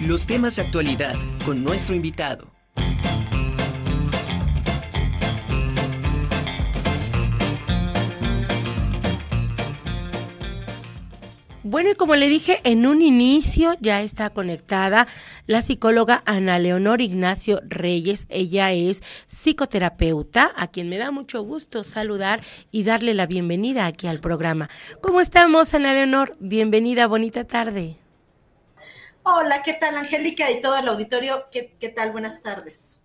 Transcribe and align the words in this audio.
Los 0.00 0.26
temas 0.26 0.54
de 0.54 0.62
actualidad 0.62 1.16
con 1.44 1.64
nuestro 1.64 1.92
invitado. 1.92 2.52
Bueno, 11.64 11.90
y 11.90 11.94
como 11.96 12.14
le 12.14 12.28
dije 12.28 12.60
en 12.62 12.86
un 12.86 13.02
inicio, 13.02 13.74
ya 13.80 14.00
está 14.00 14.30
conectada 14.30 15.08
la 15.46 15.62
psicóloga 15.62 16.22
Ana 16.26 16.60
Leonor 16.60 17.00
Ignacio 17.00 17.60
Reyes. 17.66 18.26
Ella 18.30 18.72
es 18.72 19.02
psicoterapeuta, 19.26 20.52
a 20.56 20.68
quien 20.68 20.88
me 20.88 20.98
da 20.98 21.10
mucho 21.10 21.42
gusto 21.42 21.82
saludar 21.82 22.40
y 22.70 22.84
darle 22.84 23.14
la 23.14 23.26
bienvenida 23.26 23.86
aquí 23.86 24.06
al 24.06 24.20
programa. 24.20 24.70
¿Cómo 25.02 25.20
estamos, 25.20 25.74
Ana 25.74 25.92
Leonor? 25.92 26.36
Bienvenida, 26.38 27.08
bonita 27.08 27.42
tarde. 27.44 27.96
Hola, 29.30 29.62
¿qué 29.62 29.74
tal, 29.74 29.94
Angélica 29.98 30.50
y 30.50 30.62
todo 30.62 30.78
el 30.78 30.88
auditorio? 30.88 31.48
¿Qué, 31.52 31.76
qué 31.78 31.90
tal? 31.90 32.12
Buenas 32.12 32.42
tardes. 32.42 33.02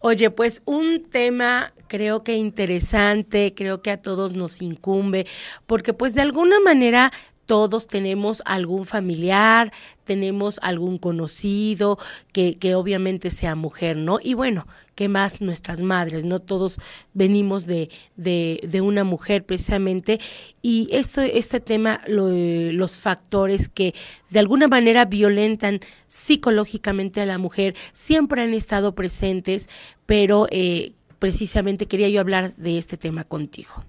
Oye, 0.00 0.28
pues 0.30 0.62
un 0.64 1.04
tema 1.04 1.72
creo 1.86 2.24
que 2.24 2.34
interesante, 2.34 3.54
creo 3.54 3.80
que 3.80 3.92
a 3.92 3.98
todos 3.98 4.32
nos 4.32 4.60
incumbe, 4.60 5.28
porque 5.66 5.92
pues 5.92 6.14
de 6.14 6.22
alguna 6.22 6.58
manera 6.58 7.12
todos 7.46 7.86
tenemos 7.86 8.42
algún 8.44 8.86
familiar, 8.86 9.72
tenemos 10.04 10.58
algún 10.62 10.98
conocido 10.98 11.98
que, 12.32 12.56
que, 12.58 12.74
obviamente 12.74 13.30
sea 13.30 13.54
mujer, 13.54 13.96
¿no? 13.96 14.18
Y 14.22 14.34
bueno, 14.34 14.66
¿qué 14.94 15.08
más 15.08 15.40
nuestras 15.40 15.80
madres? 15.80 16.24
No 16.24 16.40
todos 16.40 16.78
venimos 17.12 17.66
de, 17.66 17.90
de, 18.16 18.60
de 18.66 18.80
una 18.80 19.04
mujer 19.04 19.44
precisamente. 19.44 20.20
Y 20.62 20.88
esto, 20.92 21.20
este 21.22 21.60
tema, 21.60 22.00
lo, 22.06 22.28
los 22.30 22.98
factores 22.98 23.68
que 23.68 23.94
de 24.30 24.38
alguna 24.38 24.68
manera 24.68 25.04
violentan 25.04 25.80
psicológicamente 26.06 27.20
a 27.20 27.26
la 27.26 27.38
mujer, 27.38 27.74
siempre 27.92 28.42
han 28.42 28.54
estado 28.54 28.94
presentes, 28.94 29.68
pero 30.06 30.46
eh, 30.50 30.92
precisamente 31.18 31.86
quería 31.86 32.08
yo 32.08 32.20
hablar 32.20 32.54
de 32.56 32.78
este 32.78 32.96
tema 32.96 33.24
contigo. 33.24 33.84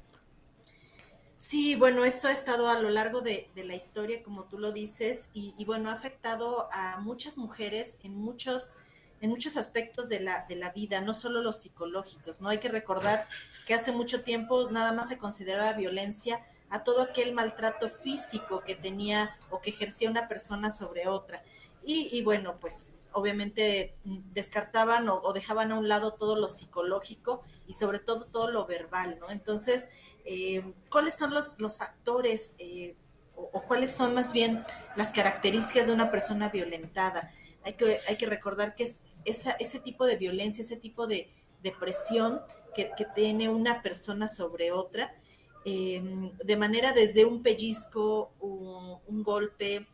Sí, 1.37 1.75
bueno, 1.75 2.05
esto 2.05 2.29
ha 2.29 2.31
estado 2.31 2.69
a 2.69 2.79
lo 2.79 2.89
largo 2.89 3.19
de, 3.19 3.49
la 3.55 3.75
historia, 3.75 4.23
como 4.23 4.45
tú 4.45 4.57
lo 4.57 4.71
dices, 4.71 5.29
y, 5.33 5.65
bueno, 5.65 5.89
ha 5.89 5.93
afectado 5.93 6.69
a 6.71 6.97
muchas 7.01 7.37
mujeres 7.37 7.97
en 8.03 8.15
muchos, 8.15 8.75
en 9.19 9.31
muchos 9.31 9.57
aspectos 9.57 10.07
de 10.07 10.21
la, 10.21 10.45
de 10.47 10.55
la 10.55 10.71
vida, 10.71 11.01
no 11.01 11.13
solo 11.13 11.41
los 11.41 11.57
psicológicos, 11.57 12.39
¿no? 12.39 12.47
Hay 12.47 12.59
que 12.59 12.69
recordar 12.69 13.27
que 13.65 13.73
hace 13.73 13.91
mucho 13.91 14.23
tiempo 14.23 14.71
nada 14.71 14.93
más 14.93 15.09
se 15.09 15.17
consideraba 15.17 15.73
violencia 15.73 16.45
a 16.69 16.83
todo 16.85 17.01
aquel 17.01 17.33
maltrato 17.33 17.89
físico 17.89 18.61
que 18.61 18.75
tenía 18.75 19.37
o 19.49 19.59
que 19.59 19.71
ejercía 19.71 20.09
una 20.09 20.29
persona 20.29 20.71
sobre 20.71 21.07
otra. 21.09 21.43
Y, 21.83 22.23
bueno, 22.23 22.57
pues 22.61 22.93
obviamente 23.11 23.95
descartaban 24.33 25.07
o, 25.09 25.21
o 25.21 25.33
dejaban 25.33 25.71
a 25.71 25.77
un 25.77 25.87
lado 25.87 26.13
todo 26.13 26.35
lo 26.35 26.47
psicológico 26.47 27.43
y 27.67 27.73
sobre 27.73 27.99
todo 27.99 28.25
todo 28.25 28.49
lo 28.49 28.65
verbal, 28.65 29.17
¿no? 29.19 29.29
Entonces, 29.29 29.87
eh, 30.25 30.63
cuáles 30.89 31.15
son 31.15 31.33
los, 31.33 31.59
los 31.59 31.77
factores 31.77 32.53
eh, 32.57 32.95
o, 33.35 33.61
cuáles 33.63 33.91
son 33.91 34.13
más 34.13 34.33
bien 34.33 34.63
las 34.95 35.13
características 35.13 35.87
de 35.87 35.93
una 35.93 36.11
persona 36.11 36.49
violentada. 36.49 37.31
Hay 37.63 37.73
que, 37.73 37.99
hay 38.07 38.17
que 38.17 38.25
recordar 38.25 38.75
que 38.75 38.83
es 38.83 39.03
esa, 39.23 39.51
ese 39.51 39.79
tipo 39.79 40.05
de 40.05 40.17
violencia, 40.17 40.63
ese 40.63 40.77
tipo 40.77 41.07
de, 41.07 41.31
presión 41.79 42.41
que, 42.75 42.91
que, 42.95 43.05
tiene 43.05 43.49
una 43.49 43.81
persona 43.81 44.27
sobre 44.27 44.71
otra, 44.71 45.15
eh, 45.65 46.31
de 46.43 46.57
manera 46.57 46.93
desde 46.93 47.25
un 47.25 47.41
pellizco, 47.41 48.31
un, 48.39 48.99
un 49.07 49.23
golpe, 49.23 49.87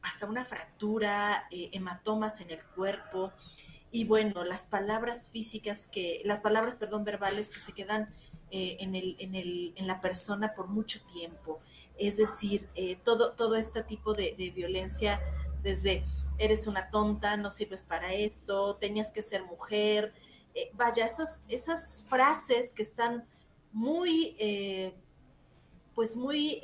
hasta 0.00 0.26
una 0.26 0.44
fractura, 0.44 1.46
eh, 1.50 1.70
hematomas 1.72 2.40
en 2.40 2.50
el 2.50 2.64
cuerpo, 2.64 3.32
y 3.90 4.04
bueno, 4.04 4.44
las 4.44 4.66
palabras 4.66 5.28
físicas 5.28 5.86
que, 5.86 6.20
las 6.24 6.40
palabras, 6.40 6.76
perdón, 6.76 7.04
verbales 7.04 7.50
que 7.50 7.60
se 7.60 7.72
quedan 7.72 8.08
eh, 8.56 8.76
en, 8.78 8.94
el, 8.94 9.16
en, 9.18 9.34
el, 9.34 9.72
en, 9.74 9.88
la 9.88 10.00
persona 10.00 10.54
por 10.54 10.68
mucho 10.68 11.04
tiempo. 11.12 11.58
Es 11.98 12.18
decir, 12.18 12.68
eh, 12.76 12.94
todo, 13.02 13.32
todo 13.32 13.56
este 13.56 13.82
tipo 13.82 14.14
de, 14.14 14.52
violencia, 14.54 15.20
desde 15.64 16.04
eres 16.38 16.68
una 16.68 16.88
tonta, 16.88 17.36
no 17.36 17.50
sirves 17.50 17.82
para 17.82 18.14
esto, 18.14 18.76
tenías 18.76 19.10
que 19.10 19.22
ser 19.22 19.42
mujer, 19.42 20.14
eh, 20.54 20.70
vaya, 20.74 21.04
esas, 21.04 21.42
esas 21.48 22.06
frases 22.08 22.72
que 22.72 22.84
están 22.84 23.26
muy, 23.72 24.36
pues 25.96 26.14
muy 26.14 26.60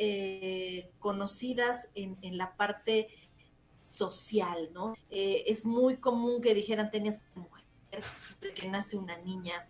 conocidas 1.00 1.88
en, 1.96 2.16
en, 2.22 2.38
la 2.38 2.54
parte 2.54 3.08
social, 3.82 4.70
¿no? 4.72 4.94
es 5.10 5.66
muy 5.66 5.96
común 5.96 6.40
que 6.40 6.54
dijeran 6.54 6.92
tenías 6.92 7.18
que 7.18 7.24
ser 7.24 7.36
mujer, 7.38 7.64
que 8.54 8.68
nace 8.68 8.96
una 8.96 9.16
niña, 9.18 9.66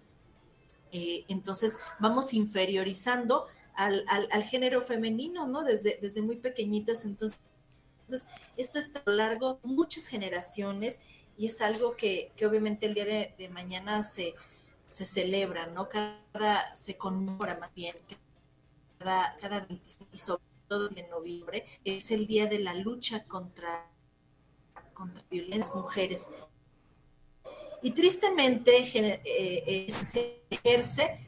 eh, 0.93 1.25
entonces 1.29 1.77
vamos 1.99 2.33
interiorizando 2.35 3.47
al, 3.75 4.05
al, 4.09 4.43
género 4.43 4.83
femenino, 4.83 5.47
¿no? 5.47 5.65
Desde, 5.65 5.99
desde 6.03 6.21
muy 6.23 6.37
pequeñitas. 6.37 7.05
Entonces, 7.05 7.39
esto 8.57 8.79
está 8.79 9.01
a 9.01 9.11
lo 9.11 9.17
largo 9.17 9.61
muchas 9.63 10.07
generaciones 10.07 11.01
y 11.37 11.47
es 11.47 11.61
algo 11.61 11.97
que, 11.97 12.33
que 12.37 12.47
obviamente 12.47 12.87
el 12.87 12.95
día 12.95 13.05
de, 13.05 13.49
mañana 13.49 14.03
se, 14.03 14.35
se, 14.87 15.05
celebra, 15.05 15.67
¿no? 15.67 15.89
Cada, 15.89 16.77
se 16.77 16.99
conmemora 16.99 17.57
más 17.59 17.73
bien, 17.75 17.97
cada, 18.99 19.37
cada 19.41 19.61
25 19.61 20.11
y 20.13 20.19
sobre 20.19 20.43
todo 20.69 20.89
de 20.89 21.09
noviembre, 21.09 21.67
es 21.85 22.11
el 22.11 22.27
día 22.27 22.47
de 22.47 22.59
la 22.59 22.75
lucha 22.75 23.25
contra, 23.25 23.91
contra 24.93 25.25
violencia 25.31 25.81
mujeres 25.81 26.29
y 27.83 27.93
tristemente 27.93 28.79
eh, 28.79 29.21
eh, 29.25 29.93
se 30.13 30.43
ejerce 30.51 31.27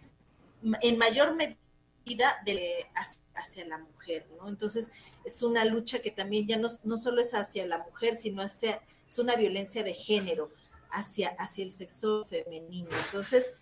en 0.81 0.99
mayor 0.99 1.35
medida 1.35 2.37
de, 2.45 2.87
hacia 3.35 3.67
la 3.67 3.79
mujer, 3.79 4.27
¿no? 4.37 4.49
Entonces 4.49 4.91
es 5.25 5.43
una 5.43 5.65
lucha 5.65 6.01
que 6.01 6.11
también 6.11 6.47
ya 6.47 6.59
no, 6.59 6.69
no 6.85 6.97
solo 6.97 7.21
es 7.21 7.35
hacia 7.35 7.67
la 7.67 7.79
mujer, 7.79 8.17
sino 8.17 8.43
hacia, 8.43 8.81
es 9.09 9.19
una 9.19 9.37
violencia 9.37 9.83
de 9.83 9.95
género 9.95 10.51
hacia, 10.91 11.31
hacia 11.39 11.65
el 11.65 11.73
sexo 11.73 12.25
femenino. 12.25 12.89
Entonces 13.07 13.53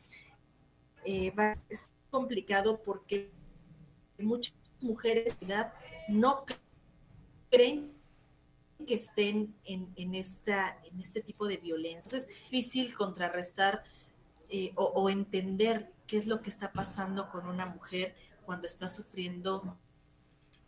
eh, 1.05 1.33
es 1.69 1.91
complicado 2.11 2.83
porque 2.83 3.31
muchas 4.19 4.55
mujeres 4.81 5.37
no 6.09 6.45
creen 7.51 8.00
que 8.87 8.95
estén 8.95 9.55
en, 9.65 9.93
en, 9.97 10.15
esta, 10.15 10.79
en 10.85 11.01
este 11.01 11.23
tipo 11.23 11.47
de 11.47 11.57
violencia. 11.57 12.19
Es 12.19 12.29
difícil 12.29 12.95
contrarrestar 12.95 13.83
eh, 14.49 14.73
o, 14.75 15.09
entender 15.11 15.93
qué 16.07 16.17
es 16.17 16.27
lo 16.27 16.43
que 16.43 16.51
está 16.51 16.73
pasando 16.73 17.31
con 17.31 17.47
una 17.47 17.67
mujer 17.67 18.15
cuando 18.45 18.67
está 18.67 18.89
sufriendo 18.89 19.77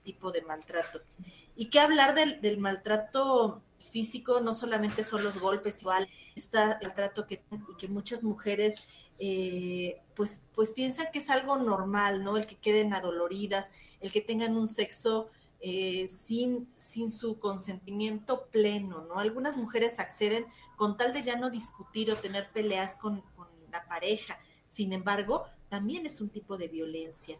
tipo 0.05 0.33
de 0.33 0.43
maltrato. 0.43 1.01
Y 1.57 1.67
qué 1.67 1.81
hablar 1.81 2.15
del, 2.15 2.41
del 2.41 2.59
maltrato 2.59 3.63
físico, 3.81 4.41
no 4.41 4.55
solamente 4.55 5.05
son 5.05 5.25
los 5.25 5.39
golpes, 5.39 5.83
igual 5.83 6.09
está 6.37 6.79
el 6.81 6.95
trato 6.95 7.27
que, 7.27 7.43
que 7.79 7.89
muchas 7.89 8.25
mujeres 8.25 8.89
eh, 9.19 10.01
pues, 10.15 10.45
pues 10.55 10.73
piensan 10.73 11.07
que 11.13 11.19
es 11.19 11.31
algo 11.31 11.59
normal, 11.59 12.25
¿no? 12.25 12.37
El 12.37 12.47
que 12.47 12.57
queden 12.57 12.95
adoloridas, 12.95 13.71
el 14.01 14.13
que 14.13 14.21
tengan 14.21 14.57
un 14.57 14.69
sexo 14.69 15.31
eh, 15.65 16.09
sin, 16.09 16.69
sin 16.77 17.09
su 17.09 17.39
consentimiento 17.39 18.47
pleno, 18.47 19.05
¿no? 19.05 19.21
Algunas 19.21 19.57
mujeres 19.57 20.01
acceden 20.01 20.45
con 20.75 20.97
tal 20.97 21.13
de 21.13 21.23
ya 21.23 21.37
no 21.37 21.51
discutir 21.51 22.11
o 22.11 22.17
tener 22.17 22.51
peleas 22.51 22.97
con, 22.97 23.23
la 23.71 23.87
pareja. 23.87 24.41
Sin 24.67 24.93
embargo, 24.93 25.45
también 25.69 26.05
es 26.05 26.21
un 26.21 26.31
tipo 26.31 26.59
de 26.59 26.67
violencia. 26.67 27.39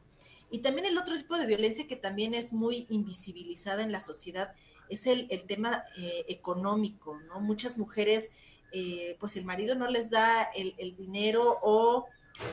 Y 0.53 0.61
también 0.61 0.87
el 0.87 0.97
otro 0.99 1.17
tipo 1.19 1.37
de 1.37 1.47
violencia 1.47 1.89
que 1.89 1.97
también 1.97 2.33
es 2.33 2.53
muy 2.53 2.87
invisibilizada 2.91 3.83
en 3.83 3.91
la 3.91 4.01
sociedad 4.01 4.55
es 4.89 5.09
el, 5.09 5.27
el 5.31 5.43
tema 5.45 5.85
eh, 5.99 6.25
económico, 6.29 7.19
¿no? 7.27 7.41
Muchas 7.41 7.77
mujeres, 7.77 8.31
eh, 8.71 9.17
pues 9.19 9.37
el 9.37 9.45
marido 9.45 9.75
no 9.75 9.89
les 9.89 10.11
da 10.11 10.45
el, 10.55 10.75
el 10.79 10.97
dinero 10.97 11.59
o, 11.61 12.07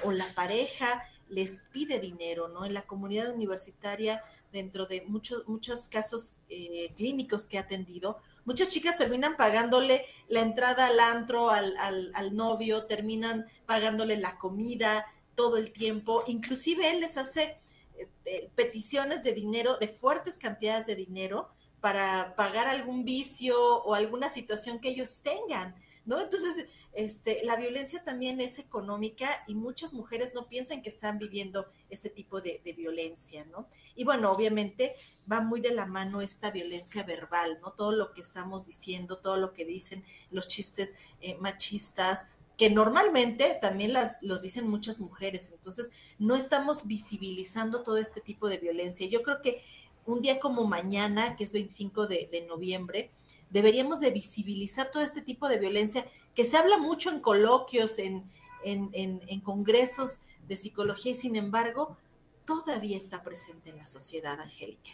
o, 0.03 0.11
la 0.11 0.33
pareja 0.33 1.03
les 1.29 1.61
pide 1.71 1.99
dinero, 1.99 2.47
¿no? 2.47 2.65
En 2.65 2.73
la 2.73 2.81
comunidad 2.81 3.33
universitaria 3.33 4.23
dentro 4.51 4.85
de 4.85 5.01
muchos, 5.01 5.47
muchos 5.47 5.87
casos 5.89 6.35
eh, 6.49 6.91
clínicos 6.95 7.47
que 7.47 7.57
he 7.57 7.59
atendido, 7.59 8.17
muchas 8.45 8.69
chicas 8.69 8.97
terminan 8.97 9.37
pagándole 9.37 10.05
la 10.27 10.41
entrada 10.41 10.87
al 10.87 10.99
antro, 10.99 11.49
al, 11.49 11.75
al, 11.77 12.35
novio, 12.35 12.85
terminan 12.85 13.45
pagándole 13.65 14.17
la 14.17 14.37
comida 14.37 15.05
todo 15.35 15.57
el 15.57 15.71
tiempo, 15.71 16.23
inclusive 16.27 16.89
él 16.91 17.01
les 17.01 17.17
hace 17.17 17.59
eh, 17.97 18.07
eh, 18.25 18.49
peticiones 18.55 19.23
de 19.23 19.33
dinero, 19.33 19.77
de 19.77 19.87
fuertes 19.87 20.37
cantidades 20.37 20.85
de 20.87 20.95
dinero 20.95 21.49
para 21.79 22.35
pagar 22.35 22.67
algún 22.67 23.05
vicio 23.05 23.57
o 23.83 23.93
alguna 23.93 24.29
situación 24.29 24.79
que 24.79 24.89
ellos 24.89 25.21
tengan. 25.21 25.75
¿No? 26.09 26.19
Entonces, 26.19 26.65
este, 26.91 27.41
la 27.43 27.55
violencia 27.55 28.03
también 28.03 28.41
es 28.41 28.57
económica 28.57 29.29
y 29.45 29.53
muchas 29.53 29.93
mujeres 29.93 30.33
no 30.33 30.47
piensan 30.47 30.81
que 30.81 30.89
están 30.89 31.19
viviendo 31.19 31.67
este 31.91 32.09
tipo 32.09 32.41
de, 32.41 32.61
violencia, 32.75 33.45
¿no? 33.45 33.67
Y 33.95 34.05
bueno, 34.05 34.31
obviamente 34.31 34.95
va 35.31 35.39
muy 35.39 35.61
de 35.61 35.71
la 35.71 35.85
mano 35.85 36.21
esta 36.21 36.49
violencia 36.49 37.03
verbal, 37.03 37.59
¿no? 37.61 37.73
Todo 37.73 37.91
lo 37.91 38.11
que 38.11 38.21
estamos 38.21 38.65
diciendo, 38.65 39.19
todo 39.19 39.37
lo 39.37 39.53
que 39.53 39.65
dicen 39.65 40.03
los 40.31 40.47
chistes 40.47 40.95
eh, 41.21 41.35
machistas, 41.35 42.25
que 42.57 42.71
normalmente 42.71 43.55
también 43.61 43.93
los 44.21 44.41
dicen 44.41 44.67
muchas 44.67 44.99
mujeres. 44.99 45.51
Entonces, 45.53 45.91
no 46.17 46.35
estamos 46.35 46.87
visibilizando 46.87 47.83
todo 47.83 47.97
este 47.97 48.19
tipo 48.19 48.49
de 48.49 48.57
violencia. 48.57 49.07
Yo 49.07 49.21
creo 49.21 49.43
que 49.43 49.61
un 50.07 50.21
día 50.23 50.39
como 50.39 50.65
mañana, 50.65 51.35
que 51.35 51.43
es 51.43 51.53
25 51.53 52.07
de, 52.07 52.45
noviembre, 52.47 53.11
deberíamos 53.49 53.99
de 53.99 54.11
visibilizar 54.11 54.91
todo 54.91 55.03
este 55.03 55.21
tipo 55.21 55.47
de 55.47 55.59
violencia 55.59 56.05
que 56.35 56.45
se 56.45 56.57
habla 56.57 56.77
mucho 56.77 57.09
en 57.09 57.19
coloquios, 57.19 57.99
en, 57.99 58.23
en, 58.63 58.89
en 58.93 59.41
congresos 59.41 60.19
de 60.47 60.57
psicología 60.57 61.11
y 61.11 61.15
sin 61.15 61.35
embargo 61.35 61.97
todavía 62.45 62.97
está 62.97 63.21
presente 63.21 63.69
en 63.69 63.77
la 63.77 63.85
sociedad, 63.85 64.39
Angélica. 64.39 64.91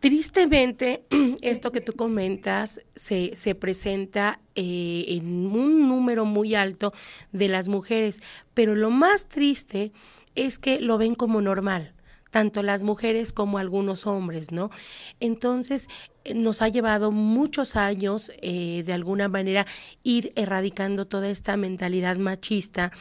Tristemente, 0.00 1.04
esto 1.42 1.72
que 1.72 1.80
tú 1.80 1.92
comentas 1.94 2.80
se, 2.94 3.34
se 3.34 3.54
presenta 3.54 4.40
eh, 4.54 5.04
en 5.08 5.46
un 5.46 5.88
número 5.88 6.24
muy 6.24 6.54
alto 6.54 6.92
de 7.32 7.48
las 7.48 7.68
mujeres, 7.68 8.20
pero 8.54 8.74
lo 8.74 8.90
más 8.90 9.28
triste 9.28 9.92
es 10.34 10.58
que 10.58 10.80
lo 10.80 10.98
ven 10.98 11.14
como 11.14 11.40
normal 11.40 11.94
tanto 12.30 12.62
las 12.62 12.82
mujeres 12.82 13.32
como 13.32 13.56
algunos 13.56 14.06
hombres, 14.06 14.52
¿no? 14.52 14.70
Entonces, 15.18 15.88
nos 16.34 16.62
ha 16.62 16.68
llevado 16.68 17.10
muchos 17.10 17.76
años, 17.76 18.32
eh, 18.42 18.82
de 18.84 18.92
alguna 18.92 19.28
manera, 19.28 19.66
ir 20.02 20.32
erradicando 20.36 21.06
toda 21.06 21.28
esta 21.28 21.56
mentalidad 21.56 22.16
machista 22.16 22.92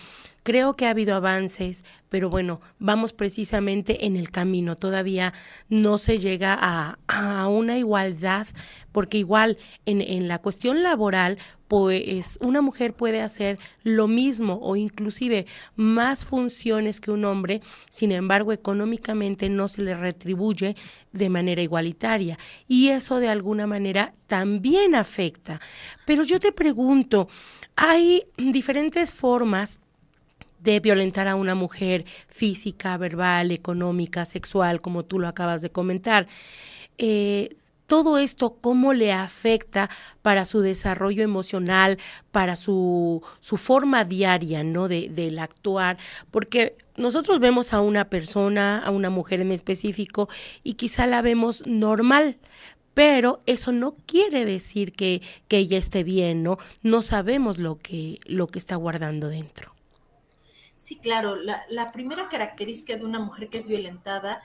Creo 0.47 0.77
que 0.77 0.85
ha 0.85 0.91
habido 0.91 1.13
avances, 1.13 1.83
pero 2.07 2.29
bueno, 2.29 2.61
vamos 2.79 3.11
precisamente 3.11 4.05
en 4.05 4.15
el 4.15 4.31
camino. 4.31 4.77
Todavía 4.77 5.33
no 5.67 5.97
se 5.97 6.19
llega 6.19 6.57
a, 6.57 7.47
una 7.49 7.77
igualdad, 7.77 8.47
porque 8.93 9.17
igual 9.17 9.57
en, 9.85 9.99
en 9.99 10.29
la 10.29 10.39
cuestión 10.39 10.83
laboral, 10.83 11.37
pues 11.67 12.39
una 12.41 12.61
mujer 12.61 12.93
puede 12.93 13.21
hacer 13.21 13.59
lo 13.83 14.07
mismo 14.07 14.57
o 14.61 14.77
inclusive 14.77 15.47
más 15.75 16.23
funciones 16.23 17.01
que 17.01 17.11
un 17.11 17.25
hombre, 17.25 17.61
sin 17.89 18.13
embargo 18.13 18.53
económicamente 18.53 19.49
no 19.49 19.67
se 19.67 19.81
le 19.81 19.95
retribuye 19.95 20.77
de 21.17 21.29
manera 21.29 21.61
igualitaria 21.61 22.37
y 22.67 22.89
eso 22.89 23.19
de 23.19 23.29
alguna 23.29 23.67
manera 23.67 24.13
también 24.27 24.95
afecta. 24.95 25.59
Pero 26.05 26.23
yo 26.23 26.39
te 26.39 26.51
pregunto, 26.51 27.27
hay 27.75 28.25
diferentes 28.37 29.11
formas 29.11 29.79
de 30.59 30.79
violentar 30.79 31.27
a 31.27 31.35
una 31.35 31.55
mujer 31.55 32.05
física, 32.27 32.97
verbal, 32.97 33.51
económica, 33.51 34.25
sexual, 34.25 34.81
como 34.81 35.03
tú 35.03 35.19
lo 35.19 35.27
acabas 35.27 35.61
de 35.61 35.69
comentar. 35.69 36.27
Eh, 36.97 37.55
todo 37.87 38.19
esto, 38.19 38.57
¿cómo 38.61 38.93
le 38.93 39.11
afecta 39.11 39.89
para 40.21 40.45
su 40.45 40.59
desarrollo 40.61 41.23
emocional, 41.23 41.97
para 42.31 42.55
su, 42.55 43.23
su 43.39 43.57
forma 43.57 44.03
diaria, 44.03 44.63
¿no? 44.63 44.87
De, 44.87 45.09
del 45.09 45.39
actuar, 45.39 45.97
porque 46.29 46.77
nosotros 46.97 47.39
vemos 47.39 47.73
a 47.73 47.81
una 47.81 48.09
persona, 48.09 48.79
a 48.79 48.91
una 48.91 49.09
mujer 49.09 49.41
en 49.41 49.51
específico, 49.51 50.29
y 50.63 50.73
quizá 50.73 51.07
la 51.07 51.21
vemos 51.21 51.65
normal, 51.65 52.37
pero 52.93 53.41
eso 53.45 53.71
no 53.71 53.95
quiere 54.05 54.45
decir 54.45 54.93
que, 54.93 55.21
que 55.47 55.57
ella 55.57 55.77
esté 55.77 56.03
bien, 56.03 56.43
¿no? 56.43 56.57
No 56.81 57.01
sabemos 57.01 57.57
lo 57.57 57.77
que, 57.77 58.19
lo 58.25 58.47
que 58.47 58.59
está 58.59 58.75
guardando 58.75 59.29
dentro. 59.29 59.77
Sí, 60.77 60.97
claro. 60.97 61.35
La, 61.35 61.91
primera 61.91 62.29
característica 62.29 62.95
de 62.95 63.03
una 63.03 63.19
mujer 63.19 63.49
que 63.49 63.57
es 63.57 63.67
violentada 63.67 64.41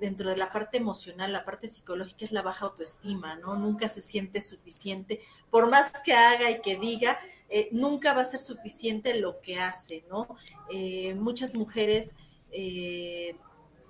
dentro 0.00 0.30
de 0.30 0.36
la 0.36 0.50
parte 0.50 0.78
emocional, 0.78 1.32
la 1.32 1.44
parte 1.44 1.68
psicológica, 1.68 2.24
es 2.24 2.32
la 2.32 2.42
baja 2.42 2.66
autoestima, 2.66 3.36
¿no? 3.36 3.54
Nunca 3.56 3.88
se 3.88 4.00
siente 4.00 4.40
suficiente. 4.40 5.20
Por 5.50 5.70
más 5.70 5.92
que 6.02 6.14
haga 6.14 6.50
y 6.50 6.60
que 6.60 6.76
diga, 6.76 7.18
eh, 7.50 7.68
nunca 7.72 8.14
va 8.14 8.22
a 8.22 8.24
ser 8.24 8.40
suficiente 8.40 9.18
lo 9.18 9.40
que 9.40 9.58
hace, 9.58 10.04
¿no? 10.08 10.28
Eh, 10.70 11.14
muchas 11.14 11.54
mujeres 11.54 12.14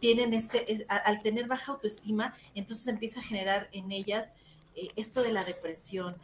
tienen 0.01 0.33
este, 0.33 0.87
al 0.89 1.21
tener 1.21 1.47
baja 1.47 1.73
autoestima, 1.73 2.35
entonces 2.55 2.87
empieza 2.87 3.21
a 3.21 3.23
generar 3.23 3.69
en 3.73 3.93
ellas 3.93 4.33
esto 4.97 5.23
de 5.23 5.33
la 5.33 5.45
depresión. 5.45 6.17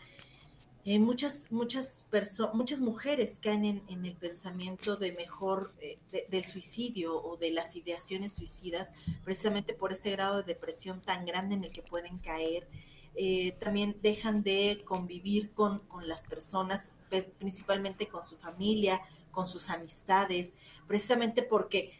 Eh, 0.86 0.98
muchas, 0.98 1.52
muchas, 1.52 2.06
muchas 2.54 2.80
mujeres 2.80 3.38
caen 3.42 3.82
en, 3.86 4.04
el 4.06 4.16
pensamiento 4.16 4.96
de 4.96 5.12
mejor 5.12 5.74
eh, 5.78 5.98
del 6.30 6.44
suicidio 6.46 7.22
o 7.22 7.36
de 7.36 7.50
las 7.50 7.76
ideaciones 7.76 8.32
suicidas, 8.32 8.94
precisamente 9.22 9.74
por 9.74 9.92
este 9.92 10.10
grado 10.10 10.38
de 10.38 10.44
depresión 10.44 11.02
tan 11.02 11.26
grande 11.26 11.54
en 11.54 11.64
el 11.64 11.70
que 11.70 11.82
pueden 11.82 12.18
caer. 12.18 12.66
Eh, 13.14 13.52
también 13.60 13.98
dejan 14.00 14.42
de 14.42 14.82
convivir 14.86 15.50
con, 15.50 15.80
con 15.80 16.08
las 16.08 16.24
personas, 16.24 16.92
pues, 17.10 17.28
principalmente 17.38 18.08
con 18.08 18.26
su 18.26 18.36
familia, 18.36 19.02
con 19.30 19.46
sus 19.46 19.68
amistades, 19.68 20.56
precisamente 20.86 21.42
porque 21.42 21.92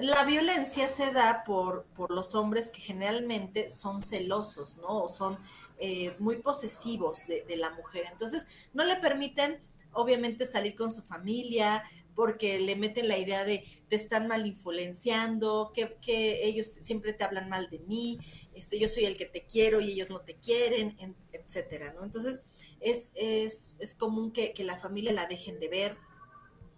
la 0.00 0.24
violencia 0.24 0.88
se 0.88 1.12
da 1.12 1.44
por, 1.44 1.84
por 1.94 2.10
los 2.10 2.34
hombres 2.34 2.70
que 2.70 2.80
generalmente 2.80 3.68
son 3.68 4.00
celosos, 4.00 4.78
¿no? 4.78 5.02
O 5.02 5.08
son 5.08 5.38
eh, 5.84 6.14
muy 6.20 6.36
posesivos 6.36 7.26
de, 7.26 7.56
la 7.56 7.70
mujer. 7.70 8.04
Entonces, 8.12 8.46
no 8.72 8.84
le 8.84 8.94
permiten, 8.98 9.58
obviamente, 9.92 10.46
salir 10.46 10.76
con 10.76 10.94
su 10.94 11.02
familia, 11.02 11.82
porque 12.14 12.60
le 12.60 12.76
meten 12.76 13.08
la 13.08 13.18
idea 13.18 13.44
de 13.44 13.66
te 13.88 13.96
están 13.96 14.28
mal 14.28 14.46
influenciando, 14.46 15.72
que, 15.74 16.46
ellos 16.46 16.70
siempre 16.78 17.14
te 17.14 17.24
hablan 17.24 17.48
mal 17.48 17.68
de 17.68 17.80
mí, 17.80 18.20
este, 18.54 18.78
yo 18.78 18.86
soy 18.86 19.06
el 19.06 19.16
que 19.16 19.26
te 19.26 19.42
quiero 19.42 19.80
y 19.80 19.90
ellos 19.90 20.08
no 20.08 20.20
te 20.20 20.36
quieren, 20.36 20.96
etcétera, 21.32 21.92
¿no? 21.94 22.04
Entonces, 22.04 22.44
es, 22.78 23.10
es, 23.16 23.74
es 23.80 23.96
común 23.96 24.30
que, 24.30 24.54
la 24.58 24.76
familia 24.76 25.12
la 25.12 25.26
dejen 25.26 25.58
de 25.58 25.66
ver 25.66 25.96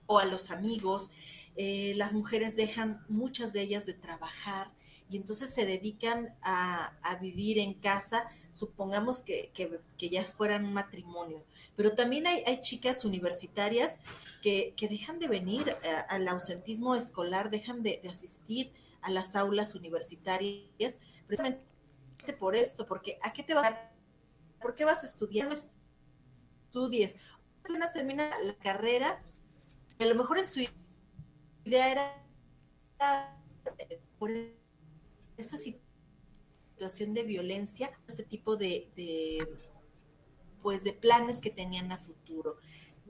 o 0.06 0.18
a 0.18 0.24
los 0.24 0.50
amigos. 0.50 1.10
Eh, 1.56 1.92
las 1.96 2.14
mujeres 2.14 2.56
dejan, 2.56 3.04
muchas 3.10 3.52
de 3.52 3.60
ellas, 3.60 3.84
de 3.84 3.92
trabajar 3.92 4.72
y 5.10 5.16
entonces 5.16 5.54
se 5.54 5.66
dedican 5.66 6.34
a, 6.42 6.96
a 7.02 7.16
vivir 7.16 7.58
en 7.58 7.74
casa 7.74 8.28
supongamos 8.54 9.20
que, 9.20 9.52
ya 9.98 10.24
fueran 10.24 10.64
un 10.64 10.72
matrimonio. 10.72 11.44
Pero 11.76 11.94
también 11.94 12.26
hay, 12.26 12.60
chicas 12.60 13.04
universitarias 13.04 13.96
que, 14.40 14.74
dejan 14.88 15.18
de 15.18 15.28
venir 15.28 15.68
eh, 15.68 15.76
al 16.08 16.26
ausentismo 16.28 16.94
escolar, 16.94 17.50
dejan 17.50 17.82
de, 17.82 18.00
asistir 18.08 18.72
a 19.02 19.10
las 19.10 19.36
aulas 19.36 19.74
universitarias, 19.74 20.98
precisamente 21.26 21.62
por 22.38 22.56
esto, 22.56 22.86
porque 22.86 23.18
¿a 23.22 23.32
qué 23.32 23.42
te 23.42 23.52
vas 23.52 23.66
a 23.66 23.90
¿Por 24.62 24.74
qué 24.74 24.86
vas 24.86 25.04
a 25.04 25.06
estudiar? 25.06 25.52
Estudies. 25.52 27.16
Apenas 27.60 27.92
termina 27.92 28.30
la 28.42 28.54
carrera, 28.54 29.22
a 29.98 30.04
lo 30.06 30.14
mejor 30.14 30.38
en 30.38 30.46
su 30.46 30.66
idea 31.66 31.92
era 31.92 32.26
eh, 33.78 34.00
esa 35.36 35.58
situación 35.58 37.14
de 37.14 37.22
violencia, 37.22 37.90
este 38.06 38.22
tipo 38.22 38.56
de, 38.56 38.88
pues 40.62 40.84
de 40.84 40.92
planes 40.92 41.40
que 41.40 41.50
tenían 41.50 41.92
a 41.92 41.98
futuro. 41.98 42.56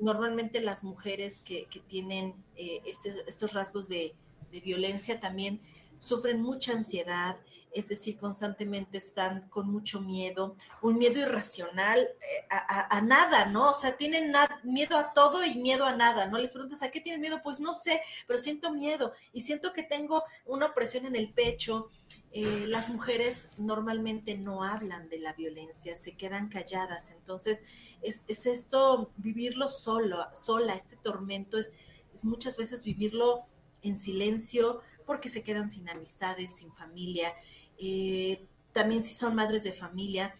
Normalmente 0.00 0.61
las 0.61 0.85
mujeres 0.85 1.40
que, 1.45 1.69
tienen 1.88 2.35
eh, 2.57 2.83
este, 2.85 3.14
estos 3.26 3.52
rasgos 3.52 3.88
de, 3.88 4.14
de 4.50 4.61
violencia 4.61 5.21
también 5.21 5.61
sufren 5.99 6.43
mucha 6.43 6.73
ansiedad, 6.73 7.37
es 7.75 7.88
decir, 7.88 8.16
constantemente 8.16 8.99
están 8.99 9.49
con 9.49 9.69
mucho 9.69 10.00
miedo, 10.00 10.57
un 10.81 10.97
miedo 10.97 11.19
irracional 11.19 11.99
eh, 11.99 12.47
a, 12.50 13.00
nada, 13.00 13.47
¿no? 13.47 13.73
O 13.73 13.75
sea, 13.75 13.97
tienen 13.97 14.33
miedo 14.62 14.97
a 14.97 15.12
todo 15.12 15.45
y 15.45 15.57
miedo 15.57 15.85
a 15.85 15.97
nada, 15.97 16.26
¿no? 16.26 16.38
Les 16.38 16.52
preguntas, 16.52 16.83
¿a 16.83 16.90
qué 16.93 17.00
tienes 17.00 17.21
miedo? 17.21 17.40
Pues 17.43 17.59
no 17.59 17.75
sé, 17.75 18.00
pero 18.28 18.38
siento 18.38 18.73
miedo 18.73 19.12
y 19.33 19.40
siento 19.40 19.73
que 19.73 19.83
tengo 19.83 20.23
una 20.47 20.66
opresión 20.66 21.04
en 21.07 21.16
el 21.16 21.33
pecho. 21.33 21.90
Eh, 22.37 22.67
las 22.67 22.88
mujeres 22.88 23.50
normalmente 23.59 24.37
no 24.37 24.64
hablan 24.64 25.09
de 25.09 25.21
la 25.21 25.35
violencia, 25.35 25.97
se 25.97 26.17
quedan 26.17 26.49
calladas, 26.49 27.12
entonces 27.12 27.62
es, 28.03 28.26
esto, 28.26 29.12
vivirlo 29.17 29.69
solo, 29.69 30.26
sola, 30.35 30.75
este 30.75 30.97
tormento 30.97 31.59
es, 31.59 31.75
es 32.12 32.25
muchas 32.25 32.57
veces 32.57 32.83
vivirlo 32.83 33.45
en 33.83 33.97
silencio 33.97 34.81
porque 35.07 35.29
se 35.29 35.45
quedan 35.45 35.71
sin 35.71 35.88
amistades, 35.88 36.57
sin 36.57 36.73
familia, 36.73 37.33
eh, 37.79 38.45
también 38.73 39.00
si 39.00 39.14
son 39.14 39.37
madres 39.37 39.62
de 39.62 39.71
familia, 39.71 40.35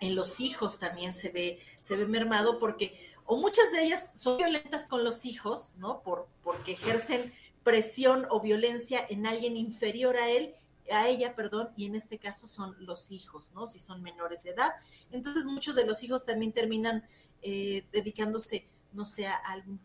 en 0.00 0.16
los 0.16 0.40
hijos 0.40 0.80
también 0.80 1.12
se 1.12 1.28
ve, 1.28 1.60
se 1.80 1.94
ve 1.94 2.06
mermado 2.06 2.58
porque, 2.58 2.98
o 3.24 3.36
muchas 3.36 3.70
de 3.70 3.84
ellas 3.84 4.10
son 4.16 4.38
violentas 4.38 4.88
con 4.88 5.04
los 5.04 5.24
hijos, 5.26 5.74
¿no? 5.76 6.02
Por, 6.02 6.26
porque 6.42 6.72
ejercen 6.72 7.32
presión 7.62 8.26
o 8.30 8.40
violencia 8.40 9.06
en 9.08 9.28
alguien 9.28 9.56
inferior 9.56 10.16
a 10.16 10.28
él, 10.28 10.56
a 10.90 11.08
ella, 11.08 11.34
perdón, 11.34 11.70
y 11.76 11.86
en 11.86 11.94
este 11.94 12.18
caso 12.18 12.46
son 12.46 12.76
los 12.78 13.10
hijos, 13.10 13.52
¿no? 13.52 13.66
Si 13.66 13.78
son 13.78 14.02
menores 14.02 14.42
de 14.42 14.50
edad. 14.50 14.72
Entonces 15.10 15.46
muchos 15.46 15.74
de 15.74 15.84
los 15.84 16.02
hijos 16.02 16.24
también 16.24 16.52
terminan 16.52 17.04
eh, 17.42 17.86
dedicándose, 17.92 18.68
no 18.92 19.04
sé, 19.04 19.26
a 19.26 19.36
algún 19.36 19.78